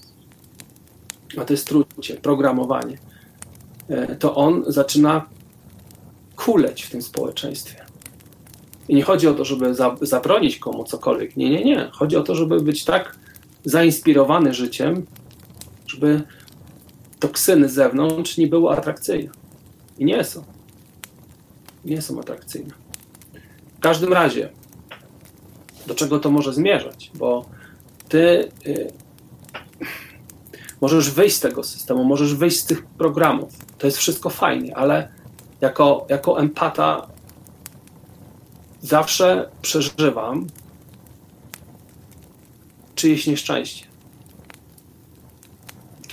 a 1.38 1.44
to 1.44 1.52
jest 1.52 1.66
trucie, 1.66 2.14
programowanie, 2.14 2.98
e, 3.88 4.16
to 4.16 4.34
on 4.34 4.64
zaczyna 4.66 5.26
kuleć 6.36 6.82
w 6.82 6.90
tym 6.90 7.02
społeczeństwie. 7.02 7.84
I 8.88 8.94
nie 8.94 9.02
chodzi 9.02 9.28
o 9.28 9.34
to, 9.34 9.44
żeby 9.44 9.74
zabronić 10.00 10.58
komu 10.58 10.84
cokolwiek. 10.84 11.36
Nie, 11.36 11.50
nie, 11.50 11.64
nie. 11.64 11.90
Chodzi 11.92 12.16
o 12.16 12.22
to, 12.22 12.34
żeby 12.34 12.60
być 12.60 12.84
tak 12.84 13.18
zainspirowany 13.64 14.54
życiem, 14.54 15.06
żeby 15.86 16.22
toksyny 17.18 17.68
z 17.68 17.72
zewnątrz 17.72 18.36
nie 18.36 18.46
były 18.46 18.70
atrakcyjne. 18.70 19.30
I 19.98 20.04
nie 20.04 20.24
są. 20.24 20.44
Nie 21.84 22.02
są 22.02 22.20
atrakcyjne. 22.20 22.87
W 23.78 23.80
każdym 23.80 24.12
razie, 24.12 24.48
do 25.86 25.94
czego 25.94 26.18
to 26.18 26.30
może 26.30 26.52
zmierzać? 26.52 27.10
Bo 27.14 27.44
ty 28.08 28.50
y, 28.66 28.92
możesz 30.80 31.10
wyjść 31.10 31.36
z 31.36 31.40
tego 31.40 31.62
systemu, 31.62 32.04
możesz 32.04 32.34
wyjść 32.34 32.60
z 32.60 32.64
tych 32.64 32.86
programów. 32.86 33.52
To 33.78 33.86
jest 33.86 33.98
wszystko 33.98 34.30
fajnie, 34.30 34.76
ale 34.76 35.08
jako, 35.60 36.06
jako 36.08 36.40
empata 36.40 37.06
zawsze 38.80 39.50
przeżywam 39.62 40.46
czyjeś 42.94 43.26
nieszczęście. 43.26 43.86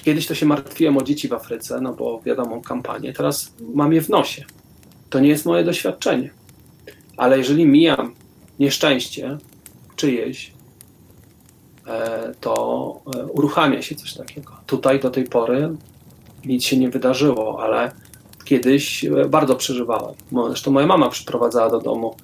Kiedyś 0.04 0.28
to 0.28 0.36
się 0.36 0.46
martwiłem 0.46 0.98
o 0.98 1.04
dzieci 1.04 1.28
w 1.28 1.34
Afryce, 1.34 1.82
no 1.82 1.94
bo 1.94 2.22
wiadomo, 2.22 2.62
kampanię. 2.62 3.14
Teraz 3.14 3.54
mam 3.74 3.94
je 3.94 4.02
w 4.02 4.10
nosie. 4.10 4.46
To 5.10 5.20
nie 5.20 5.30
jest 5.30 5.46
moje 5.46 5.64
doświadczenie. 5.64 6.30
Ale 7.18 7.38
jeżeli 7.38 7.66
mija 7.66 8.10
nieszczęście 8.60 9.38
czyjeś, 9.96 10.54
e, 11.88 12.34
to 12.42 13.02
e, 13.16 13.26
uruchamia 13.26 13.82
się 13.82 13.96
coś 13.96 14.14
takiego. 14.14 14.52
Tutaj 14.66 15.00
do 15.00 15.10
tej 15.10 15.24
pory 15.24 15.70
nic 16.46 16.64
się 16.64 16.78
nie 16.78 16.90
wydarzyło, 16.90 17.64
ale 17.64 17.92
kiedyś 18.46 19.06
e, 19.06 19.10
bardzo 19.30 19.56
przeżywałem. 19.56 20.16
Zresztą 20.48 20.72
moja 20.72 20.88
mama 20.88 21.10
przyprowadzała 21.10 21.70
do 21.70 21.80
domu 21.80 22.16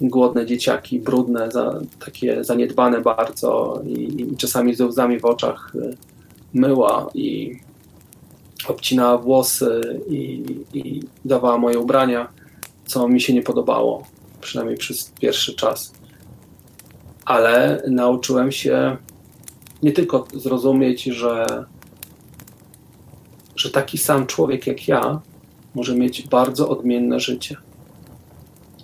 głodne 0.00 0.46
dzieciaki, 0.46 1.00
brudne, 1.00 1.50
za, 1.50 1.80
takie 2.04 2.44
zaniedbane 2.44 3.00
bardzo 3.00 3.82
i, 3.86 4.22
i 4.22 4.36
czasami 4.36 4.74
ze 4.74 4.86
łzami 4.86 5.20
w 5.20 5.24
oczach 5.24 5.72
myła 6.54 7.10
i 7.14 7.58
obcinała 8.68 9.18
włosy 9.18 10.00
i, 10.08 10.44
i 10.72 11.02
dawała 11.24 11.58
moje 11.58 11.78
ubrania, 11.78 12.28
co 12.86 13.08
mi 13.08 13.20
się 13.20 13.34
nie 13.34 13.42
podobało, 13.42 14.06
przynajmniej 14.48 14.76
przez 14.76 15.12
pierwszy 15.20 15.54
czas. 15.54 15.92
Ale 17.24 17.82
nauczyłem 17.90 18.52
się 18.52 18.96
nie 19.82 19.92
tylko 19.92 20.26
zrozumieć, 20.34 21.02
że, 21.02 21.64
że 23.56 23.70
taki 23.70 23.98
sam 23.98 24.26
człowiek 24.26 24.66
jak 24.66 24.88
ja 24.88 25.20
może 25.74 25.94
mieć 25.94 26.28
bardzo 26.28 26.68
odmienne 26.68 27.20
życie. 27.20 27.56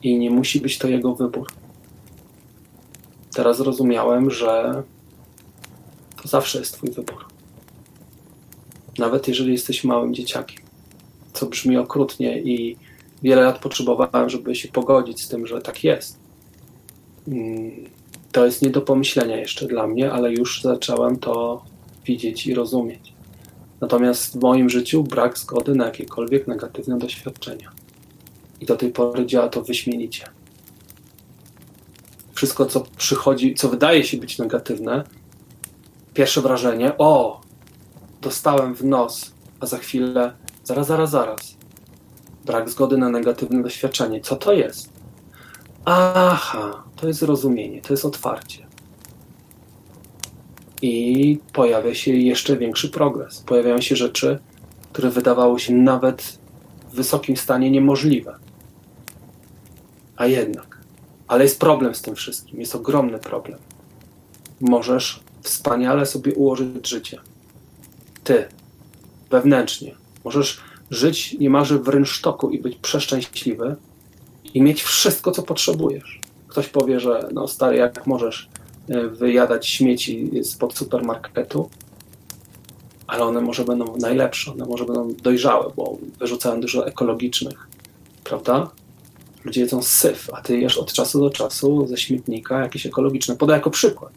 I 0.02 0.18
nie 0.18 0.30
musi 0.30 0.60
być 0.60 0.78
to 0.78 0.88
jego 0.88 1.14
wybór. 1.14 1.46
Teraz 3.34 3.56
zrozumiałem, 3.56 4.30
że 4.30 4.82
to 6.22 6.28
zawsze 6.28 6.58
jest 6.58 6.74
Twój 6.74 6.90
wybór. 6.90 7.24
Nawet 8.98 9.28
jeżeli 9.28 9.52
jesteś 9.52 9.84
małym 9.84 10.14
dzieciakiem, 10.14 10.62
co 11.32 11.46
brzmi 11.46 11.76
okrutnie 11.76 12.40
i 12.40 12.76
wiele 13.22 13.42
lat 13.42 13.58
potrzebowałem, 13.58 14.30
żeby 14.30 14.54
się 14.54 14.68
pogodzić 14.68 15.22
z 15.22 15.28
tym, 15.28 15.46
że 15.46 15.60
tak 15.60 15.84
jest. 15.84 16.18
Mm, 17.28 17.70
To 18.32 18.44
jest 18.44 18.62
nie 18.62 18.70
do 18.70 18.80
pomyślenia 18.80 19.36
jeszcze 19.36 19.66
dla 19.66 19.86
mnie, 19.86 20.12
ale 20.12 20.32
już 20.32 20.62
zacząłem 20.62 21.16
to 21.18 21.64
widzieć 22.04 22.46
i 22.46 22.54
rozumieć. 22.54 23.12
Natomiast 23.80 24.32
w 24.38 24.42
moim 24.42 24.70
życiu 24.70 25.02
brak 25.02 25.38
zgody 25.38 25.74
na 25.74 25.84
jakiekolwiek 25.84 26.46
negatywne 26.48 26.98
doświadczenia. 26.98 27.70
I 28.60 28.66
do 28.66 28.76
tej 28.76 28.92
pory 28.92 29.26
działa 29.26 29.48
to 29.48 29.62
wyśmienicie. 29.62 30.24
Wszystko, 32.34 32.66
co 32.66 32.84
przychodzi, 32.96 33.54
co 33.54 33.68
wydaje 33.68 34.04
się 34.04 34.16
być 34.16 34.38
negatywne, 34.38 35.04
pierwsze 36.14 36.40
wrażenie, 36.40 36.92
o, 36.98 37.40
dostałem 38.20 38.74
w 38.74 38.84
nos, 38.84 39.32
a 39.60 39.66
za 39.66 39.78
chwilę, 39.78 40.34
zaraz, 40.64 40.86
zaraz, 40.86 41.10
zaraz. 41.10 41.56
Brak 42.44 42.70
zgody 42.70 42.98
na 42.98 43.08
negatywne 43.08 43.62
doświadczenie. 43.62 44.20
Co 44.20 44.36
to 44.36 44.52
jest? 44.52 44.88
Aha, 45.84 46.84
to 46.96 47.08
jest 47.08 47.20
zrozumienie, 47.20 47.82
to 47.82 47.92
jest 47.92 48.04
otwarcie. 48.04 48.66
I 50.82 51.38
pojawia 51.52 51.94
się 51.94 52.12
jeszcze 52.12 52.56
większy 52.56 52.88
progres. 52.90 53.40
Pojawiają 53.40 53.80
się 53.80 53.96
rzeczy, 53.96 54.38
które 54.92 55.10
wydawały 55.10 55.60
się 55.60 55.74
nawet 55.74 56.38
w 56.90 56.94
wysokim 56.94 57.36
stanie 57.36 57.70
niemożliwe. 57.70 58.36
A 60.16 60.26
jednak. 60.26 60.78
Ale 61.28 61.44
jest 61.44 61.60
problem 61.60 61.94
z 61.94 62.02
tym 62.02 62.14
wszystkim. 62.14 62.60
Jest 62.60 62.74
ogromny 62.74 63.18
problem. 63.18 63.58
Możesz 64.60 65.20
wspaniale 65.42 66.06
sobie 66.06 66.34
ułożyć 66.34 66.88
życie. 66.88 67.20
Ty, 68.24 68.48
wewnętrznie. 69.30 69.94
Możesz 70.24 70.60
żyć 70.90 71.36
niemalże 71.38 71.78
w 71.78 71.88
rynsztoku 71.88 72.50
i 72.50 72.58
być 72.58 72.76
przeszczęśliwy 72.76 73.76
i 74.54 74.62
mieć 74.62 74.82
wszystko, 74.82 75.30
co 75.30 75.42
potrzebujesz. 75.42 76.20
Ktoś 76.48 76.68
powie, 76.68 77.00
że 77.00 77.28
no 77.32 77.48
stary, 77.48 77.76
jak 77.76 78.06
możesz 78.06 78.48
e, 78.88 79.08
wyjadać 79.08 79.66
śmieci 79.66 80.30
spod 80.42 80.78
supermarketu, 80.78 81.70
ale 83.06 83.24
one 83.24 83.40
może 83.40 83.64
będą 83.64 83.96
najlepsze, 83.96 84.52
one 84.52 84.66
może 84.66 84.84
będą 84.84 85.14
dojrzałe, 85.22 85.72
bo 85.76 85.98
wyrzucają 86.18 86.60
dużo 86.60 86.86
ekologicznych, 86.86 87.68
prawda? 88.24 88.70
Ludzie 89.44 89.60
jedzą 89.60 89.82
syf, 89.82 90.30
a 90.32 90.40
ty 90.40 90.60
jesz 90.60 90.78
od 90.78 90.92
czasu 90.92 91.20
do 91.20 91.30
czasu 91.30 91.86
ze 91.86 91.96
śmietnika 91.96 92.60
jakieś 92.60 92.86
ekologiczne. 92.86 93.36
Podaj 93.36 93.56
jako 93.56 93.70
przykład. 93.70 94.12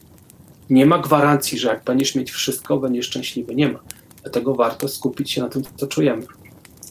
Nie 0.69 0.86
ma 0.86 0.99
gwarancji, 0.99 1.60
że 1.60 1.67
jak 1.67 1.84
będziesz 1.84 2.15
mieć 2.15 2.32
wszystko, 2.32 2.77
będziesz 2.77 3.06
szczęśliwy. 3.06 3.56
Nie 3.56 3.71
ma. 3.71 3.80
Dlatego 4.21 4.56
warto 4.56 4.88
skupić 4.88 5.32
się 5.32 5.41
na 5.41 5.49
tym, 5.49 5.63
co 5.75 5.88
czujemy. 5.88 6.25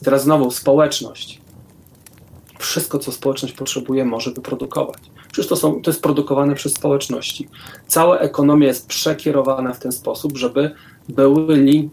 I 0.01 0.05
teraz 0.05 0.23
znowu 0.23 0.51
społeczność. 0.51 1.41
Wszystko, 2.59 2.99
co 2.99 3.11
społeczność 3.11 3.53
potrzebuje, 3.53 4.05
może 4.05 4.31
wyprodukować. 4.31 4.99
Przecież 5.31 5.49
to, 5.49 5.55
są, 5.55 5.81
to 5.81 5.91
jest 5.91 6.01
produkowane 6.01 6.55
przez 6.55 6.73
społeczności. 6.73 7.47
Cała 7.87 8.19
ekonomia 8.19 8.67
jest 8.67 8.87
przekierowana 8.87 9.73
w 9.73 9.79
ten 9.79 9.91
sposób, 9.91 10.37
żeby 10.37 10.71
były 11.09 11.57
lin, 11.57 11.89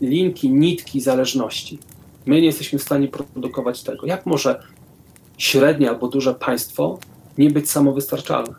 linki, 0.00 0.50
nitki 0.50 1.00
zależności. 1.00 1.78
My 2.26 2.40
nie 2.40 2.46
jesteśmy 2.46 2.78
w 2.78 2.82
stanie 2.82 3.08
produkować 3.08 3.82
tego. 3.82 4.06
Jak 4.06 4.26
może 4.26 4.62
średnie 5.38 5.90
albo 5.90 6.08
duże 6.08 6.34
państwo 6.34 6.98
nie 7.38 7.50
być 7.50 7.70
samowystarczalne? 7.70 8.54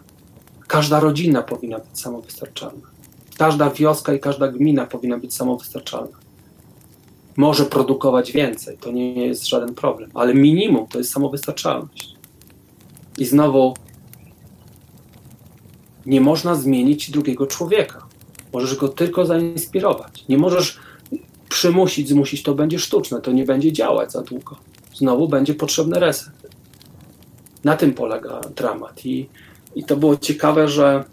Każda 0.67 0.99
rodzina 0.99 1.41
powinna 1.41 1.80
być 1.80 1.99
samowystarczalna. 1.99 2.88
Każda 3.38 3.69
wioska 3.69 4.13
i 4.13 4.19
każda 4.19 4.47
gmina 4.47 4.86
powinna 4.86 5.17
być 5.17 5.34
samowystarczalna. 5.34 6.17
Może 7.37 7.65
produkować 7.65 8.31
więcej, 8.31 8.77
to 8.77 8.91
nie 8.91 9.27
jest 9.27 9.47
żaden 9.47 9.75
problem, 9.75 10.11
ale 10.13 10.33
minimum 10.33 10.87
to 10.87 10.97
jest 10.97 11.11
samowystarczalność. 11.11 12.15
I 13.17 13.25
znowu 13.25 13.73
nie 16.05 16.21
można 16.21 16.55
zmienić 16.55 17.11
drugiego 17.11 17.47
człowieka. 17.47 18.07
Możesz 18.53 18.75
go 18.75 18.89
tylko 18.89 19.25
zainspirować. 19.25 20.27
Nie 20.29 20.37
możesz 20.37 20.79
przymusić, 21.49 22.09
zmusić, 22.09 22.43
to 22.43 22.55
będzie 22.55 22.79
sztuczne, 22.79 23.21
to 23.21 23.31
nie 23.31 23.45
będzie 23.45 23.71
działać 23.71 24.11
za 24.11 24.21
długo. 24.21 24.55
Znowu 24.93 25.27
będzie 25.27 25.53
potrzebny 25.53 25.99
reset. 25.99 26.33
Na 27.63 27.77
tym 27.77 27.93
polega 27.93 28.41
dramat. 28.55 29.05
I, 29.05 29.29
i 29.75 29.83
to 29.83 29.97
było 29.97 30.17
ciekawe, 30.17 30.67
że 30.67 31.03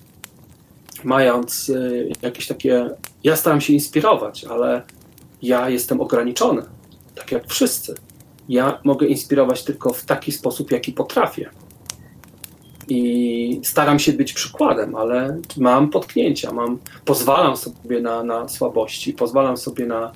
mając 1.05 1.69
y, 1.69 2.13
jakieś 2.23 2.47
takie. 2.47 2.91
Ja 3.25 3.37
staram 3.37 3.61
się 3.61 3.73
inspirować, 3.73 4.45
ale 4.45 4.83
ja 5.43 5.69
jestem 5.69 6.01
ograniczony, 6.01 6.63
tak 7.15 7.33
jak 7.33 7.47
wszyscy. 7.47 7.95
Ja 8.49 8.81
mogę 8.85 9.07
inspirować 9.07 9.65
tylko 9.65 9.93
w 9.93 10.05
taki 10.05 10.33
sposób, 10.33 10.71
jaki 10.71 10.93
potrafię. 10.93 11.51
I 12.89 13.61
staram 13.65 13.99
się 13.99 14.13
być 14.13 14.33
przykładem, 14.33 14.95
ale 14.95 15.41
mam 15.57 15.91
potknięcia, 15.91 16.53
mam, 16.53 16.79
pozwalam 17.05 17.57
sobie 17.57 18.01
na, 18.01 18.25
na 18.25 18.49
słabości, 18.49 19.13
pozwalam 19.13 19.57
sobie 19.57 19.87
na 19.87 20.13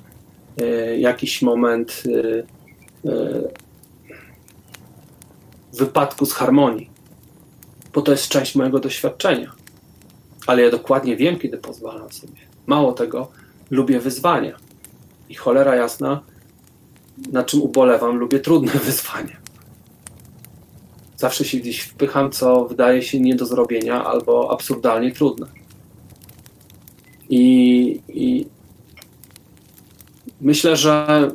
y, 0.61 0.97
jakiś 0.99 1.41
moment 1.41 2.03
y, 2.05 2.45
y, 3.05 3.47
wypadku 5.73 6.25
z 6.25 6.33
harmonii, 6.33 6.89
bo 7.93 8.01
to 8.01 8.11
jest 8.11 8.27
część 8.27 8.55
mojego 8.55 8.79
doświadczenia. 8.79 9.51
Ale 10.47 10.61
ja 10.61 10.71
dokładnie 10.71 11.15
wiem, 11.15 11.39
kiedy 11.39 11.57
pozwalam 11.57 12.11
sobie. 12.11 12.41
Mało 12.65 12.93
tego, 12.93 13.31
lubię 13.71 13.99
wyzwania. 13.99 14.66
I 15.29 15.35
cholera 15.35 15.75
jasna, 15.75 16.21
na 17.31 17.43
czym 17.43 17.61
ubolewam, 17.61 18.17
lubię 18.17 18.39
trudne 18.39 18.71
wyzwania. 18.85 19.37
Zawsze 21.17 21.45
się 21.45 21.57
gdzieś 21.57 21.79
wpycham, 21.79 22.31
co 22.31 22.65
wydaje 22.65 23.01
się 23.01 23.19
nie 23.19 23.35
do 23.35 23.45
zrobienia 23.45 24.05
albo 24.05 24.51
absurdalnie 24.51 25.11
trudne. 25.11 25.47
I, 27.29 28.01
i 28.07 28.45
myślę, 30.41 30.75
że 30.75 31.31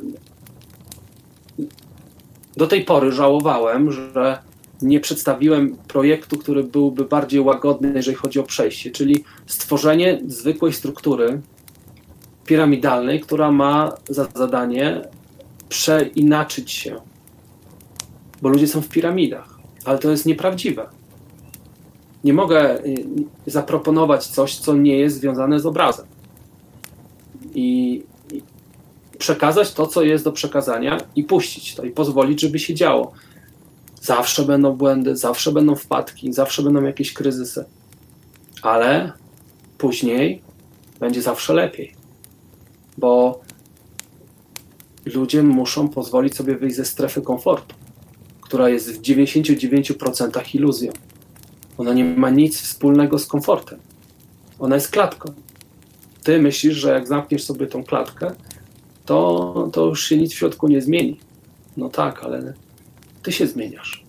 do 2.57 2.67
tej 2.67 2.85
pory 2.85 3.11
żałowałem, 3.11 3.91
że 3.91 4.39
nie 4.81 4.99
przedstawiłem 4.99 5.77
projektu, 5.87 6.37
który 6.37 6.63
byłby 6.63 7.05
bardziej 7.05 7.39
łagodny, 7.39 7.93
jeżeli 7.95 8.17
chodzi 8.17 8.39
o 8.39 8.43
przejście, 8.43 8.91
czyli 8.91 9.23
stworzenie 9.45 10.21
zwykłej 10.27 10.73
struktury 10.73 11.41
piramidalnej, 12.45 13.21
która 13.21 13.51
ma 13.51 13.95
za 14.09 14.27
zadanie 14.35 15.01
przeinaczyć 15.69 16.71
się. 16.71 16.95
Bo 18.41 18.49
ludzie 18.49 18.67
są 18.67 18.81
w 18.81 18.89
piramidach, 18.89 19.59
ale 19.85 19.99
to 19.99 20.11
jest 20.11 20.25
nieprawdziwe. 20.25 20.87
Nie 22.23 22.33
mogę 22.33 22.85
y, 22.85 23.05
zaproponować 23.47 24.27
coś, 24.27 24.55
co 24.55 24.75
nie 24.75 24.97
jest 24.97 25.17
związane 25.17 25.59
z 25.59 25.65
obrazem. 25.65 26.05
I, 27.55 28.03
i 28.33 28.41
przekazać 29.17 29.73
to, 29.73 29.87
co 29.87 30.01
jest 30.01 30.23
do 30.23 30.31
przekazania, 30.31 30.97
i 31.15 31.23
puścić 31.23 31.75
to, 31.75 31.83
i 31.83 31.91
pozwolić, 31.91 32.41
żeby 32.41 32.59
się 32.59 32.73
działo. 32.73 33.11
Zawsze 34.01 34.45
będą 34.45 34.73
błędy, 34.73 35.15
zawsze 35.15 35.51
będą 35.51 35.75
wpadki, 35.75 36.33
zawsze 36.33 36.63
będą 36.63 36.83
jakieś 36.83 37.13
kryzysy, 37.13 37.65
ale 38.61 39.11
później 39.77 40.41
będzie 40.99 41.21
zawsze 41.21 41.53
lepiej, 41.53 41.95
bo 42.97 43.41
ludzie 45.05 45.43
muszą 45.43 45.89
pozwolić 45.89 46.35
sobie 46.35 46.55
wyjść 46.55 46.75
ze 46.75 46.85
strefy 46.85 47.21
komfortu, 47.21 47.75
która 48.41 48.69
jest 48.69 48.91
w 48.91 49.01
99% 49.01 50.55
iluzją. 50.55 50.91
Ona 51.77 51.93
nie 51.93 52.03
ma 52.03 52.29
nic 52.29 52.61
wspólnego 52.61 53.19
z 53.19 53.27
komfortem. 53.27 53.79
Ona 54.59 54.75
jest 54.75 54.91
klatką. 54.91 55.33
Ty 56.23 56.41
myślisz, 56.41 56.75
że 56.75 56.89
jak 56.89 57.07
zamkniesz 57.07 57.43
sobie 57.43 57.67
tą 57.67 57.83
klatkę, 57.83 58.31
to, 59.05 59.69
to 59.73 59.85
już 59.85 60.05
się 60.05 60.17
nic 60.17 60.33
w 60.33 60.35
środku 60.35 60.67
nie 60.67 60.81
zmieni. 60.81 61.19
No 61.77 61.89
tak, 61.89 62.23
ale 62.23 62.53
ty 63.23 63.31
się 63.31 63.47
zmieniasz. 63.47 64.03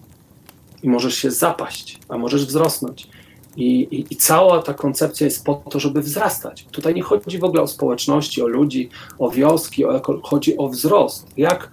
I 0.83 0.89
możesz 0.89 1.15
się 1.15 1.31
zapaść, 1.31 1.99
a 2.09 2.19
możesz 2.19 2.47
wzrosnąć. 2.47 3.09
I, 3.57 3.81
i, 3.81 4.07
I, 4.11 4.17
cała 4.17 4.63
ta 4.63 4.75
koncepcja 4.75 5.25
jest 5.25 5.45
po 5.45 5.55
to, 5.55 5.81
żeby 5.81 6.01
wzrastać. 6.01 6.67
Tutaj 6.71 6.95
nie 6.95 7.03
chodzi 7.03 7.39
w 7.39 7.45
ogóle 7.45 7.63
o 7.63 7.67
społeczności, 7.67 8.43
o 8.43 8.47
ludzi, 8.47 8.89
o 9.19 9.31
wioski, 9.31 9.85
o, 9.85 10.21
chodzi 10.23 10.57
o 10.57 10.69
wzrost. 10.69 11.27
Jak 11.37 11.71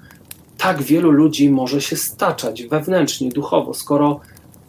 tak 0.58 0.82
wielu 0.82 1.12
ludzi 1.12 1.50
może 1.50 1.82
się 1.82 1.96
staczać 1.96 2.64
wewnętrznie, 2.64 3.30
duchowo, 3.30 3.74
skoro 3.74 4.20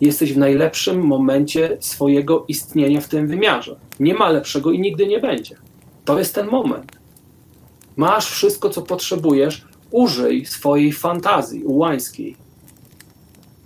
jesteś 0.00 0.32
w 0.32 0.38
najlepszym 0.38 1.00
momencie 1.00 1.76
swojego 1.80 2.44
istnienia 2.48 3.00
w 3.00 3.08
tym 3.08 3.26
wymiarze. 3.26 3.76
Nie 4.00 4.14
ma 4.14 4.28
lepszego 4.28 4.70
i 4.70 4.80
nigdy 4.80 5.06
nie 5.06 5.20
będzie. 5.20 5.56
To 6.04 6.18
jest 6.18 6.34
ten 6.34 6.46
moment. 6.46 6.92
Masz 7.96 8.30
wszystko, 8.30 8.70
co 8.70 8.82
potrzebujesz, 8.82 9.64
użyj 9.90 10.46
swojej 10.46 10.92
fantazji 10.92 11.64
ułańskiej 11.64 12.36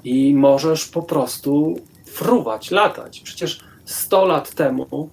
i 0.05 0.35
możesz 0.35 0.87
po 0.87 1.03
prostu 1.03 1.81
fruwać, 2.17 2.71
latać. 2.71 3.21
Przecież 3.21 3.61
100 3.85 4.25
lat 4.25 4.55
temu, 4.55 5.09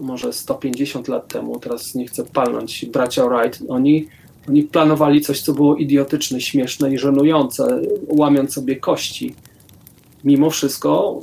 może 0.00 0.32
150 0.32 1.08
lat 1.08 1.28
temu, 1.28 1.58
teraz 1.58 1.94
nie 1.94 2.06
chcę 2.06 2.24
palnąć, 2.24 2.86
bracia 2.86 3.28
Wright, 3.28 3.62
oni, 3.68 4.08
oni 4.48 4.62
planowali 4.62 5.20
coś, 5.20 5.40
co 5.40 5.52
było 5.52 5.76
idiotyczne, 5.76 6.40
śmieszne 6.40 6.94
i 6.94 6.98
żenujące, 6.98 7.80
łamiąc 8.08 8.52
sobie 8.52 8.76
kości. 8.76 9.34
Mimo 10.24 10.50
wszystko 10.50 11.20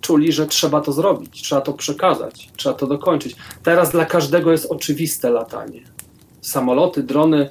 czuli, 0.00 0.32
że 0.32 0.46
trzeba 0.46 0.80
to 0.80 0.92
zrobić, 0.92 1.42
trzeba 1.42 1.60
to 1.60 1.72
przekazać, 1.72 2.50
trzeba 2.56 2.74
to 2.74 2.86
dokończyć. 2.86 3.36
Teraz 3.62 3.90
dla 3.90 4.04
każdego 4.04 4.52
jest 4.52 4.66
oczywiste 4.70 5.30
latanie. 5.30 5.80
Samoloty, 6.40 7.02
drony, 7.02 7.50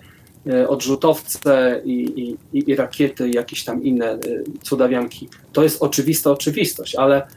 odrzutowce 0.67 1.81
i, 1.85 2.37
i, 2.53 2.71
i 2.71 2.75
rakiety, 2.75 3.29
jakieś 3.29 3.63
tam 3.63 3.83
inne 3.83 4.11
e, 4.11 4.19
cudawianki. 4.63 5.29
To 5.53 5.63
jest 5.63 5.83
oczywista 5.83 6.31
oczywistość, 6.31 6.95
ale 6.95 7.27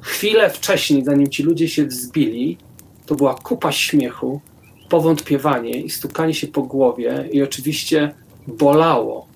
chwilę 0.00 0.50
wcześniej, 0.50 1.04
zanim 1.04 1.30
ci 1.30 1.42
ludzie 1.42 1.68
się 1.68 1.86
wzbili, 1.86 2.58
to 3.06 3.14
była 3.14 3.34
kupa 3.34 3.72
śmiechu, 3.72 4.40
powątpiewanie 4.88 5.80
i 5.80 5.90
stukanie 5.90 6.34
się 6.34 6.46
po 6.46 6.62
głowie 6.62 7.28
i 7.32 7.42
oczywiście 7.42 8.14
bolało. 8.46 9.26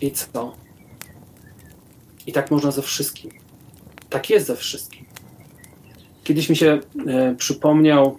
I 0.00 0.10
co? 0.10 0.54
I 2.26 2.32
tak 2.32 2.50
można 2.50 2.70
ze 2.70 2.82
wszystkim. 2.82 3.30
Tak 4.10 4.30
jest 4.30 4.46
ze 4.46 4.56
wszystkim. 4.56 5.04
Kiedyś 6.24 6.48
mi 6.48 6.56
się 6.56 6.80
e, 7.06 7.34
przypomniał 7.34 8.18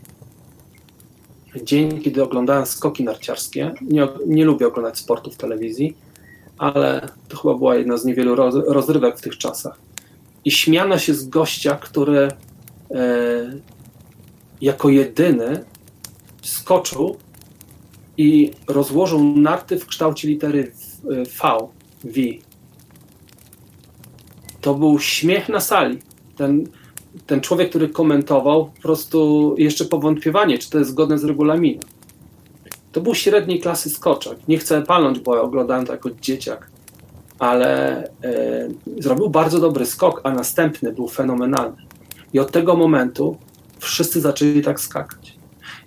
dzień, 1.63 2.01
kiedy 2.01 2.23
oglądałem 2.23 2.65
skoki 2.65 3.03
narciarskie. 3.03 3.73
Nie, 3.81 4.07
nie 4.27 4.45
lubię 4.45 4.67
oglądać 4.67 4.97
sportu 4.97 5.31
w 5.31 5.37
telewizji, 5.37 5.95
ale 6.57 7.09
to 7.27 7.37
chyba 7.37 7.53
była 7.53 7.75
jedna 7.75 7.97
z 7.97 8.05
niewielu 8.05 8.35
roz, 8.35 8.55
rozrywek 8.67 9.17
w 9.17 9.21
tych 9.21 9.37
czasach. 9.37 9.79
I 10.45 10.51
śmiano 10.51 10.97
się 10.97 11.13
z 11.13 11.29
gościa, 11.29 11.75
który 11.75 12.19
e, 12.19 12.31
jako 14.61 14.89
jedyny 14.89 15.65
skoczył 16.41 17.17
i 18.17 18.51
rozłożył 18.67 19.23
narty 19.23 19.79
w 19.79 19.85
kształcie 19.85 20.27
litery 20.27 20.71
V, 21.03 21.23
V. 22.03 22.21
To 24.61 24.75
był 24.75 24.99
śmiech 24.99 25.49
na 25.49 25.59
sali. 25.59 25.99
Ten, 26.37 26.67
ten 27.27 27.41
człowiek, 27.41 27.69
który 27.69 27.89
komentował, 27.89 28.65
po 28.65 28.81
prostu 28.81 29.55
jeszcze 29.57 29.85
powątpiewanie, 29.85 30.57
czy 30.57 30.69
to 30.69 30.79
jest 30.79 30.91
zgodne 30.91 31.17
z 31.17 31.23
regulaminem. 31.23 31.83
To 32.91 33.01
był 33.01 33.15
średniej 33.15 33.59
klasy 33.59 33.89
skoczek. 33.89 34.37
Nie 34.47 34.57
chcę 34.57 34.81
palnąć, 34.81 35.19
bo 35.19 35.41
oglądałem 35.41 35.85
to 35.85 35.91
jako 35.91 36.09
dzieciak, 36.21 36.69
ale 37.39 38.03
e, 38.23 38.69
zrobił 38.99 39.29
bardzo 39.29 39.59
dobry 39.59 39.85
skok, 39.85 40.21
a 40.23 40.31
następny 40.31 40.93
był 40.93 41.07
fenomenalny. 41.07 41.77
I 42.33 42.39
od 42.39 42.51
tego 42.51 42.75
momentu 42.75 43.37
wszyscy 43.79 44.21
zaczęli 44.21 44.61
tak 44.61 44.79
skakać. 44.79 45.37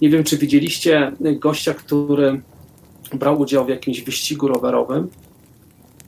Nie 0.02 0.10
wiem, 0.10 0.24
czy 0.24 0.38
widzieliście 0.38 1.12
gościa, 1.20 1.74
który 1.74 2.40
brał 3.14 3.40
udział 3.40 3.64
w 3.64 3.68
jakimś 3.68 4.02
wyścigu 4.02 4.48
rowerowym 4.48 5.08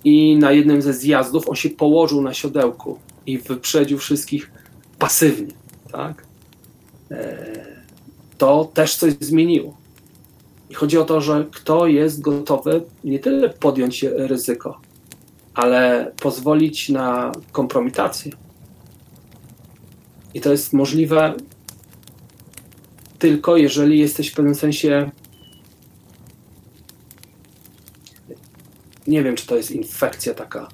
i 0.04 0.36
na 0.36 0.52
jednym 0.52 0.82
ze 0.82 0.92
zjazdów 0.92 1.48
on 1.48 1.56
się 1.56 1.70
położył 1.70 2.22
na 2.22 2.34
siodełku 2.34 2.98
i 3.26 3.38
wyprzedził 3.38 3.98
wszystkich 3.98 4.50
pasywnie, 4.98 5.54
tak? 5.92 6.24
E, 7.10 7.46
to 8.38 8.70
też 8.74 8.96
coś 8.96 9.14
zmieniło. 9.20 9.76
I 10.70 10.74
chodzi 10.74 10.98
o 10.98 11.04
to, 11.04 11.20
że 11.20 11.46
kto 11.52 11.86
jest 11.86 12.20
gotowy 12.20 12.82
nie 13.04 13.18
tyle 13.18 13.50
podjąć 13.50 14.02
ryzyko, 14.02 14.80
ale 15.54 16.12
pozwolić 16.22 16.88
na 16.88 17.32
kompromitację. 17.52 18.32
I 20.34 20.40
to 20.40 20.52
jest 20.52 20.72
możliwe 20.72 21.34
tylko 23.18 23.56
jeżeli 23.56 23.98
jesteś 23.98 24.28
w 24.28 24.34
pewnym 24.34 24.54
sensie. 24.54 25.10
Nie 29.06 29.22
wiem, 29.22 29.36
czy 29.36 29.46
to 29.46 29.56
jest 29.56 29.70
infekcja 29.70 30.34
taka 30.34 30.68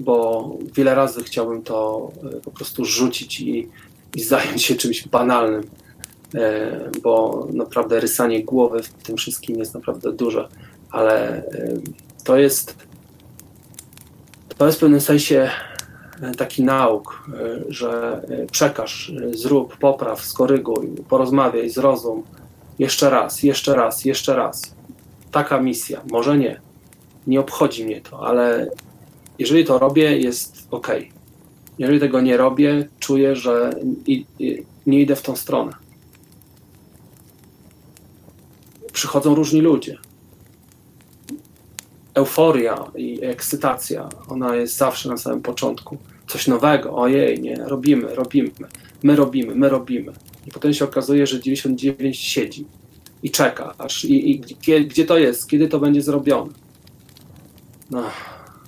bo 0.00 0.50
wiele 0.74 0.94
razy 0.94 1.24
chciałbym 1.24 1.62
to 1.62 2.10
e, 2.36 2.40
po 2.40 2.50
prostu 2.50 2.84
rzucić 2.84 3.40
i, 3.40 3.68
i 4.14 4.22
zająć 4.22 4.62
się 4.62 4.74
czymś 4.74 5.08
banalnym, 5.08 5.62
e, 6.34 6.90
bo 7.02 7.46
naprawdę 7.52 8.00
rysanie 8.00 8.44
głowy 8.44 8.82
w 8.82 8.88
tym 8.88 9.16
wszystkim 9.16 9.58
jest 9.58 9.74
naprawdę 9.74 10.12
duże, 10.12 10.48
ale 10.90 11.36
e, 11.36 11.44
to 12.24 12.36
jest 12.38 12.86
to 14.58 14.66
jest 14.66 14.78
w 14.78 14.80
pewnym 14.80 15.00
sensie 15.00 15.50
taki 16.36 16.64
nauk, 16.64 17.30
że 17.68 18.22
przekaż, 18.52 19.12
zrób, 19.30 19.76
popraw, 19.76 20.24
skoryguj, 20.24 20.88
porozmawiaj, 21.08 21.70
zrozum, 21.70 22.22
jeszcze 22.78 23.10
raz, 23.10 23.42
jeszcze 23.42 23.74
raz, 23.74 24.04
jeszcze 24.04 24.36
raz. 24.36 24.74
Taka 25.32 25.60
misja, 25.60 26.02
może 26.10 26.38
nie, 26.38 26.60
nie 27.26 27.40
obchodzi 27.40 27.84
mnie 27.84 28.00
to, 28.00 28.26
ale 28.26 28.70
jeżeli 29.38 29.64
to 29.64 29.78
robię, 29.78 30.18
jest 30.18 30.66
ok. 30.70 30.88
Jeżeli 31.78 32.00
tego 32.00 32.20
nie 32.20 32.36
robię, 32.36 32.88
czuję, 32.98 33.36
że 33.36 33.70
nie 34.86 35.00
idę 35.00 35.16
w 35.16 35.22
tą 35.22 35.36
stronę. 35.36 35.72
Przychodzą 38.92 39.34
różni 39.34 39.60
ludzie. 39.60 39.98
Euforia 42.14 42.84
i 42.96 43.24
ekscytacja, 43.24 44.08
ona 44.28 44.56
jest 44.56 44.76
zawsze 44.76 45.08
na 45.08 45.16
samym 45.16 45.42
początku. 45.42 45.98
Coś 46.28 46.46
nowego, 46.46 46.96
ojej, 46.96 47.40
nie, 47.40 47.56
robimy, 47.56 48.14
robimy, 48.14 48.50
my 49.02 49.16
robimy, 49.16 49.54
my 49.54 49.68
robimy. 49.68 50.12
I 50.46 50.50
potem 50.50 50.74
się 50.74 50.84
okazuje, 50.84 51.26
że 51.26 51.40
99 51.40 52.18
siedzi 52.18 52.66
i 53.22 53.30
czeka, 53.30 53.74
aż 53.78 54.04
i, 54.04 54.30
i 54.30 54.40
gdzie, 54.40 54.80
gdzie 54.80 55.04
to 55.04 55.18
jest, 55.18 55.48
kiedy 55.48 55.68
to 55.68 55.78
będzie 55.78 56.02
zrobione. 56.02 56.52
No, 57.90 58.02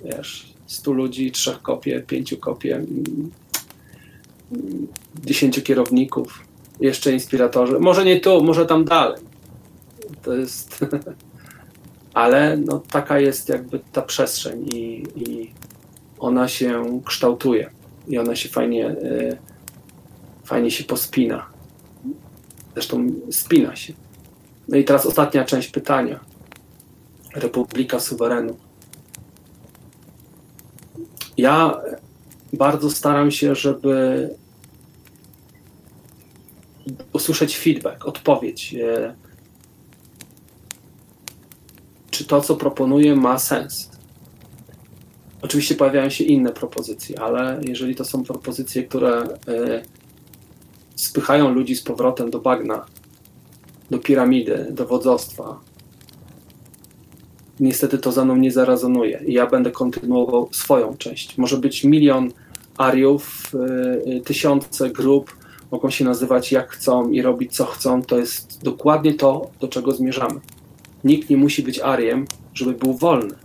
wiesz, 0.05 0.53
100 0.69 0.91
ludzi, 0.91 1.31
trzech 1.31 1.61
kopie, 1.61 2.01
pięciu 2.01 2.37
kopie, 2.37 2.85
dziesięciu 5.25 5.61
kierowników, 5.61 6.43
jeszcze 6.79 7.13
inspiratorzy. 7.13 7.79
Może 7.79 8.05
nie 8.05 8.19
tu, 8.19 8.43
może 8.43 8.65
tam 8.65 8.85
dalej. 8.85 9.21
To 10.21 10.33
jest. 10.33 10.79
Ale 12.13 12.57
no, 12.57 12.81
taka 12.91 13.19
jest 13.19 13.49
jakby 13.49 13.79
ta 13.91 14.01
przestrzeń 14.01 14.69
i, 14.73 15.03
i 15.15 15.51
ona 16.19 16.47
się 16.47 17.01
kształtuje 17.05 17.69
i 18.07 18.17
ona 18.17 18.35
się 18.35 18.49
fajnie, 18.49 18.89
y, 18.89 19.37
fajnie 20.43 20.71
się 20.71 20.83
pospina. 20.83 21.45
Zresztą 22.73 23.07
spina 23.31 23.75
się. 23.75 23.93
No 24.67 24.77
i 24.77 24.83
teraz 24.83 25.05
ostatnia 25.05 25.45
część 25.45 25.69
pytania. 25.69 26.19
Republika 27.35 27.99
suwerenów. 27.99 28.68
Ja 31.39 31.81
bardzo 32.53 32.91
staram 32.91 33.31
się, 33.31 33.55
żeby 33.55 34.29
usłyszeć 37.13 37.57
feedback, 37.57 38.05
odpowiedź. 38.05 38.75
E, 38.75 39.15
czy 42.11 42.25
to, 42.25 42.41
co 42.41 42.55
proponuję, 42.55 43.15
ma 43.15 43.39
sens? 43.39 43.89
Oczywiście 45.41 45.75
pojawiają 45.75 46.09
się 46.09 46.23
inne 46.23 46.51
propozycje, 46.51 47.21
ale 47.21 47.61
jeżeli 47.63 47.95
to 47.95 48.05
są 48.05 48.23
propozycje, 48.23 48.83
które 48.83 49.21
e, 49.21 49.37
spychają 50.95 51.49
ludzi 51.49 51.75
z 51.75 51.81
powrotem 51.81 52.29
do 52.29 52.39
bagna, 52.39 52.85
do 53.91 53.99
piramidy, 53.99 54.67
do 54.71 54.85
wodzostwa, 54.85 55.59
niestety 57.59 57.97
to 57.97 58.11
za 58.11 58.25
mną 58.25 58.35
nie 58.35 58.51
zarezonuje 58.51 59.21
i 59.25 59.33
ja 59.33 59.47
będę 59.47 59.71
kontynuował 59.71 60.49
swoją 60.51 60.97
część. 60.97 61.37
Może 61.37 61.57
być 61.57 61.83
milion 61.83 62.31
ariów, 62.77 63.51
y, 63.53 64.11
y, 64.11 64.21
tysiące 64.21 64.89
grup, 64.89 65.37
mogą 65.71 65.89
się 65.89 66.05
nazywać 66.05 66.51
jak 66.51 66.69
chcą 66.69 67.09
i 67.09 67.21
robić 67.21 67.55
co 67.55 67.65
chcą. 67.65 68.01
To 68.01 68.17
jest 68.17 68.63
dokładnie 68.63 69.13
to, 69.13 69.51
do 69.59 69.67
czego 69.67 69.91
zmierzamy. 69.91 70.39
Nikt 71.03 71.29
nie 71.29 71.37
musi 71.37 71.63
być 71.63 71.79
Ariem, 71.79 72.25
żeby 72.53 72.73
był 72.73 72.93
wolny, 72.93 73.35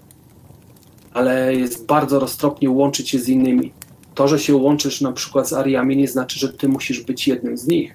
ale 1.13 1.55
jest 1.55 1.87
bardzo 1.87 2.21
roztropnie 2.21 2.71
łączyć 2.71 3.11
się 3.11 3.19
z 3.19 3.29
innymi. 3.29 3.73
To, 4.15 4.29
że 4.29 4.39
się 4.39 4.57
łączysz 4.57 5.01
na 5.01 5.13
przykład 5.13 5.49
z 5.49 5.53
Ariami, 5.53 5.97
nie 5.97 6.09
znaczy, 6.09 6.39
że 6.39 6.53
ty 6.53 6.69
musisz 6.69 7.01
być 7.01 7.29
jednym 7.29 7.57
z 7.57 7.67
nich. 7.67 7.95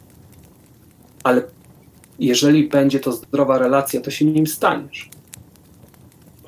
Ale 1.23 1.43
jeżeli 2.19 2.69
będzie 2.69 2.99
to 2.99 3.11
zdrowa 3.11 3.57
relacja, 3.57 4.01
to 4.01 4.11
się 4.11 4.25
nim 4.25 4.47
staniesz. 4.47 5.09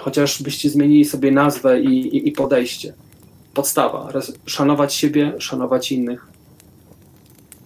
Chociaż 0.01 0.43
byście 0.43 0.69
zmienili 0.69 1.05
sobie 1.05 1.31
nazwę 1.31 1.81
i, 1.81 2.17
i, 2.17 2.27
i 2.27 2.31
podejście. 2.31 2.93
Podstawa. 3.53 4.09
Szanować 4.45 4.93
siebie, 4.93 5.33
szanować 5.39 5.91
innych 5.91 6.27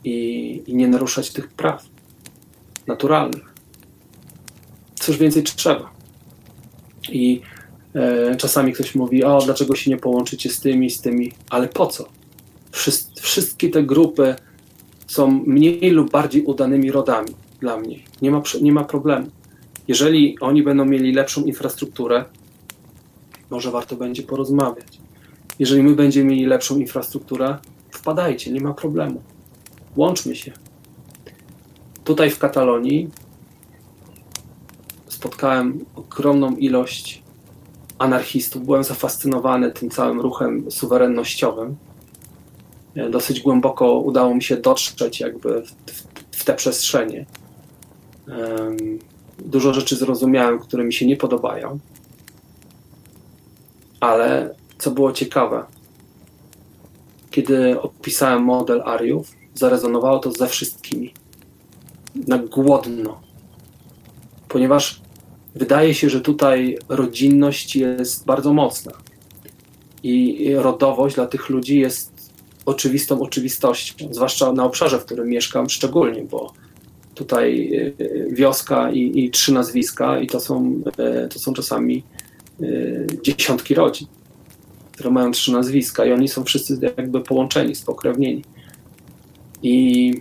i, 0.04 0.62
i 0.68 0.76
nie 0.76 0.88
naruszać 0.88 1.30
tych 1.30 1.48
praw 1.48 1.86
naturalnych. 2.88 3.54
Cóż 5.00 5.18
więcej 5.18 5.44
trzeba. 5.44 5.92
I 7.12 7.42
e, 7.96 8.36
czasami 8.36 8.74
ktoś 8.74 8.96
mówi, 8.96 9.24
o, 9.24 9.40
dlaczego 9.46 9.76
się 9.76 9.92
nie 9.92 9.98
połączycie 9.98 10.50
z 10.50 10.60
tymi, 10.60 10.90
z 10.90 11.02
tymi, 11.02 11.32
ale 11.50 11.68
po 11.68 11.88
co? 11.88 12.06
wszystkie 13.22 13.70
te 13.70 13.84
grupy 13.84 14.36
są 15.08 15.44
mniej 15.46 15.92
lub 15.92 16.12
bardziej 16.12 16.42
udanymi 16.42 16.92
rodami 16.92 17.30
dla 17.60 17.78
mnie. 17.78 18.00
Nie 18.22 18.32
ma, 18.32 18.42
nie 18.62 18.72
ma 18.72 18.84
problemu. 18.84 19.28
Jeżeli 19.88 20.40
oni 20.40 20.64
będą 20.64 20.86
mieli 20.86 21.14
lepszą 21.14 21.44
infrastrukturę, 21.44 22.26
może 23.50 23.72
warto 23.72 23.96
będzie 23.96 24.24
porozmawiać. 24.24 25.00
Jeżeli 25.60 25.84
my 25.84 25.96
będziemy 25.96 26.30
mieli 26.30 26.46
lepszą 26.46 26.78
infrastrukturę, 26.78 27.58
wpadajcie, 27.92 28.52
nie 28.52 28.62
ma 28.62 28.74
problemu. 28.74 29.22
Łączmy 29.96 30.36
się. 30.36 30.52
Tutaj 32.04 32.30
w 32.30 32.40
Katalonii 32.40 33.10
spotkałem 35.08 35.86
ogromną 35.96 36.56
ilość 36.56 37.24
anarchistów. 37.98 38.66
Byłem 38.66 38.84
zafascynowany 38.84 39.72
tym 39.72 39.90
całym 39.90 40.20
ruchem 40.20 40.72
suwerennościowym. 40.72 41.76
Dosyć 43.12 43.40
głęboko 43.40 44.00
udało 44.00 44.36
mi 44.36 44.44
się 44.44 44.58
dotrzeć 44.58 45.20
jakby 45.20 45.62
w, 45.62 45.72
w, 45.92 46.04
w 46.32 46.44
te 46.44 46.54
przestrzenie. 46.54 47.26
Dużo 49.46 49.74
rzeczy 49.74 49.96
zrozumiałem, 49.96 50.60
które 50.60 50.84
mi 50.84 50.94
się 50.94 51.06
nie 51.06 51.18
podobają. 51.18 51.80
Ale 54.00 54.56
co 54.78 54.92
było 54.92 55.12
ciekawe, 55.12 55.66
kiedy 57.32 57.82
opisałem 57.82 58.44
model 58.44 58.82
Ariów, 58.86 59.32
zarezonowało 59.54 60.20
to 60.20 60.32
ze 60.32 60.48
wszystkimi. 60.48 61.14
Na 62.28 62.38
głodno. 62.38 63.22
Ponieważ 64.48 65.02
wydaje 65.56 65.94
się, 65.94 66.10
że 66.10 66.22
tutaj 66.22 66.78
rodzinność 66.90 67.76
jest 67.76 68.26
bardzo 68.26 68.54
mocna. 68.54 68.92
I 70.04 70.50
rodowość 70.56 71.16
dla 71.16 71.28
tych 71.28 71.50
ludzi 71.50 71.80
jest 71.80 72.32
oczywistą 72.66 73.22
oczywistością. 73.22 74.08
Zwłaszcza 74.12 74.52
na 74.52 74.64
obszarze, 74.64 75.00
w 75.00 75.06
którym 75.06 75.28
mieszkam, 75.28 75.70
szczególnie, 75.70 76.24
bo 76.24 76.54
tutaj 77.16 77.72
e, 78.00 78.34
wioska 78.34 78.92
i, 78.92 79.26
i 79.26 79.32
trzy 79.32 79.54
nazwiska, 79.54 80.20
i 80.20 80.28
to 80.28 80.40
są, 80.40 80.82
e, 80.98 81.28
to 81.28 81.40
są 81.40 81.54
czasami 81.54 82.04
e, 82.62 82.66
dziesiątki 83.24 83.74
rodzin, 83.74 84.08
które 84.92 85.12
mają 85.12 85.32
trzy 85.32 85.52
nazwiska, 85.52 86.06
i 86.06 86.12
oni 86.12 86.28
są 86.28 86.44
wszyscy 86.44 86.80
jakby 86.98 87.22
połączeni, 87.22 87.76
spokrewnieni. 87.76 88.44
I 89.64 90.14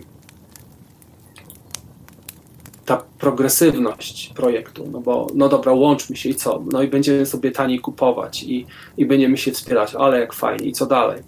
ta 2.85 3.03
progresywność 3.19 4.33
projektu, 4.35 4.87
no 4.91 5.01
bo 5.01 5.27
no 5.35 5.49
dobra, 5.49 5.71
łączmy 5.71 6.15
się 6.15 6.29
i 6.29 6.35
co? 6.35 6.63
No 6.71 6.83
i 6.83 6.87
będziemy 6.87 7.25
sobie 7.25 7.51
taniej 7.51 7.79
kupować 7.79 8.43
i, 8.43 8.65
i 8.97 9.05
będziemy 9.05 9.37
się 9.37 9.51
wspierać, 9.51 9.95
ale 9.95 10.19
jak 10.19 10.33
fajnie, 10.33 10.67
i 10.67 10.71
co 10.71 10.85
dalej? 10.85 11.21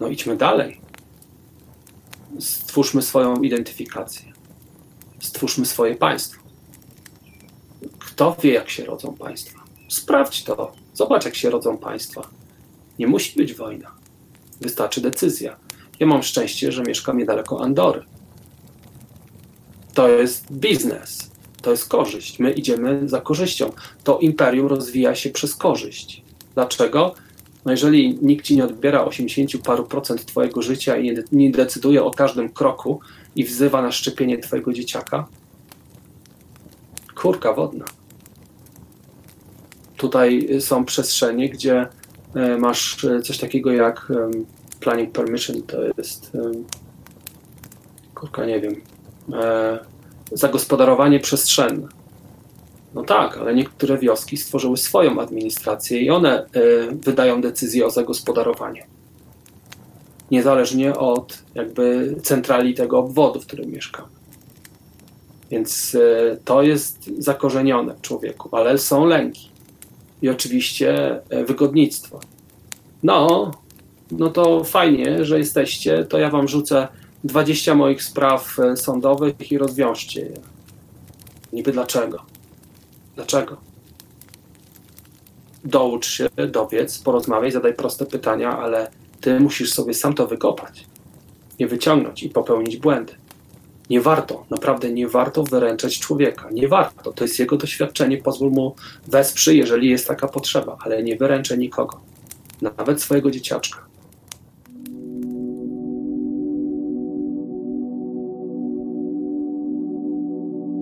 No 0.00 0.08
idźmy 0.08 0.36
dalej. 0.36 0.83
Stwórzmy 2.40 3.02
swoją 3.02 3.36
identyfikację. 3.36 4.32
Stwórzmy 5.20 5.66
swoje 5.66 5.94
państwo. 5.94 6.42
Kto 7.98 8.36
wie, 8.42 8.52
jak 8.52 8.70
się 8.70 8.84
rodzą 8.84 9.14
państwa? 9.14 9.60
Sprawdź 9.88 10.44
to. 10.44 10.72
Zobacz, 10.94 11.24
jak 11.24 11.34
się 11.34 11.50
rodzą 11.50 11.78
państwa. 11.78 12.28
Nie 12.98 13.06
musi 13.06 13.36
być 13.36 13.54
wojna. 13.54 13.90
Wystarczy 14.60 15.00
decyzja. 15.00 15.56
Ja 16.00 16.06
mam 16.06 16.22
szczęście, 16.22 16.72
że 16.72 16.82
mieszkam 16.82 17.18
niedaleko 17.18 17.60
Andory. 17.60 18.04
To 19.94 20.08
jest 20.08 20.52
biznes, 20.52 21.30
to 21.62 21.70
jest 21.70 21.88
korzyść. 21.88 22.38
My 22.38 22.52
idziemy 22.52 23.08
za 23.08 23.20
korzyścią. 23.20 23.72
To 24.04 24.18
imperium 24.18 24.66
rozwija 24.66 25.14
się 25.14 25.30
przez 25.30 25.56
korzyść. 25.56 26.22
Dlaczego? 26.54 27.14
No 27.64 27.70
jeżeli 27.70 28.18
nikt 28.22 28.44
ci 28.44 28.56
nie 28.56 28.64
odbiera 28.64 29.04
80 29.04 29.62
paru 29.64 29.84
procent 29.84 30.24
twojego 30.24 30.62
życia 30.62 30.96
i 30.96 31.16
nie 31.32 31.50
decyduje 31.50 32.04
o 32.04 32.10
każdym 32.10 32.48
kroku 32.48 33.00
i 33.36 33.44
wzywa 33.44 33.82
na 33.82 33.92
szczepienie 33.92 34.38
twojego 34.38 34.72
dzieciaka, 34.72 35.26
kurka 37.14 37.52
wodna. 37.52 37.84
Tutaj 39.96 40.48
są 40.60 40.84
przestrzenie, 40.84 41.48
gdzie 41.48 41.86
e, 42.34 42.58
masz 42.58 43.04
e, 43.04 43.22
coś 43.22 43.38
takiego 43.38 43.72
jak 43.72 44.12
planning 44.80 45.12
permission, 45.12 45.62
to 45.62 45.76
jest 45.98 46.32
kurka, 48.14 48.46
nie 48.46 48.60
wiem, 48.60 48.80
e, 49.32 49.78
zagospodarowanie 50.32 51.20
przestrzenne. 51.20 51.88
No 52.94 53.02
tak, 53.02 53.36
ale 53.38 53.54
niektóre 53.54 53.98
wioski 53.98 54.36
stworzyły 54.36 54.76
swoją 54.76 55.20
administrację 55.20 56.00
i 56.00 56.10
one 56.10 56.38
e, 56.42 56.46
wydają 56.92 57.40
decyzje 57.40 57.86
o 57.86 57.90
zagospodarowaniu. 57.90 58.82
Niezależnie 60.30 60.94
od 60.94 61.42
jakby 61.54 62.16
centrali 62.22 62.74
tego 62.74 62.98
obwodu, 62.98 63.40
w 63.40 63.46
którym 63.46 63.70
mieszkamy. 63.70 64.08
Więc 65.50 65.94
e, 65.94 66.36
to 66.44 66.62
jest 66.62 67.10
zakorzenione 67.18 67.94
w 67.94 68.00
człowieku, 68.00 68.56
ale 68.56 68.78
są 68.78 69.06
lęki. 69.06 69.48
I 70.22 70.28
oczywiście 70.28 71.20
wygodnictwo. 71.46 72.20
No, 73.02 73.50
no 74.10 74.30
to 74.30 74.64
fajnie, 74.64 75.24
że 75.24 75.38
jesteście, 75.38 76.04
to 76.04 76.18
ja 76.18 76.30
wam 76.30 76.48
rzucę 76.48 76.88
20 77.24 77.74
moich 77.74 78.02
spraw 78.02 78.58
e, 78.58 78.76
sądowych 78.76 79.52
i 79.52 79.58
rozwiążcie 79.58 80.20
je. 80.20 80.40
Niby 81.52 81.72
dlaczego? 81.72 82.33
Dlaczego? 83.14 83.56
Doucz 85.64 86.06
się, 86.06 86.28
dowiedz, 86.48 86.98
porozmawiaj, 86.98 87.52
zadaj 87.52 87.74
proste 87.74 88.06
pytania, 88.06 88.58
ale 88.58 88.90
ty 89.20 89.40
musisz 89.40 89.72
sobie 89.72 89.94
sam 89.94 90.14
to 90.14 90.26
wykopać, 90.26 90.86
nie 91.60 91.66
wyciągnąć 91.66 92.22
i 92.22 92.28
popełnić 92.28 92.76
błędy. 92.76 93.14
Nie 93.90 94.00
warto, 94.00 94.44
naprawdę 94.50 94.90
nie 94.90 95.08
warto 95.08 95.42
wyręczać 95.42 95.98
człowieka. 95.98 96.48
Nie 96.52 96.68
warto. 96.68 97.12
To 97.12 97.24
jest 97.24 97.38
jego 97.38 97.56
doświadczenie. 97.56 98.18
Pozwól 98.18 98.50
mu 98.50 98.74
wesprzyj, 99.06 99.58
jeżeli 99.58 99.90
jest 99.90 100.08
taka 100.08 100.28
potrzeba, 100.28 100.76
ale 100.80 101.02
nie 101.02 101.16
wyręczę 101.16 101.58
nikogo. 101.58 102.00
Nawet 102.62 103.02
swojego 103.02 103.30
dzieciaczka. 103.30 103.83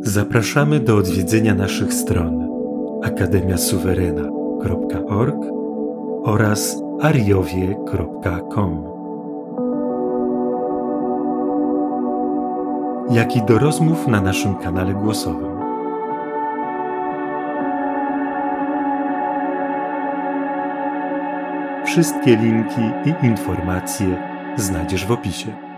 Zapraszamy 0.05 0.81
do 0.81 0.97
odwiedzenia 0.97 1.55
naszych 1.55 1.95
stron 1.95 2.49
akademiasuwerena.org 3.05 5.37
oraz 6.25 6.83
ariowie.com. 7.01 8.85
Jak 13.11 13.37
i 13.37 13.43
do 13.43 13.59
rozmów 13.59 14.09
na 14.09 14.21
naszym 14.21 14.55
kanale 14.55 14.95
głosowym. 14.95 15.53
Wszystkie 21.85 22.37
linki 22.37 22.83
i 23.05 23.15
informacje 23.27 24.23
znajdziesz 24.57 25.07
w 25.07 25.13
opisie. 25.13 25.72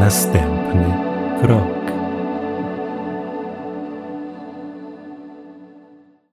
Następny 0.00 0.94
krok. 1.40 1.79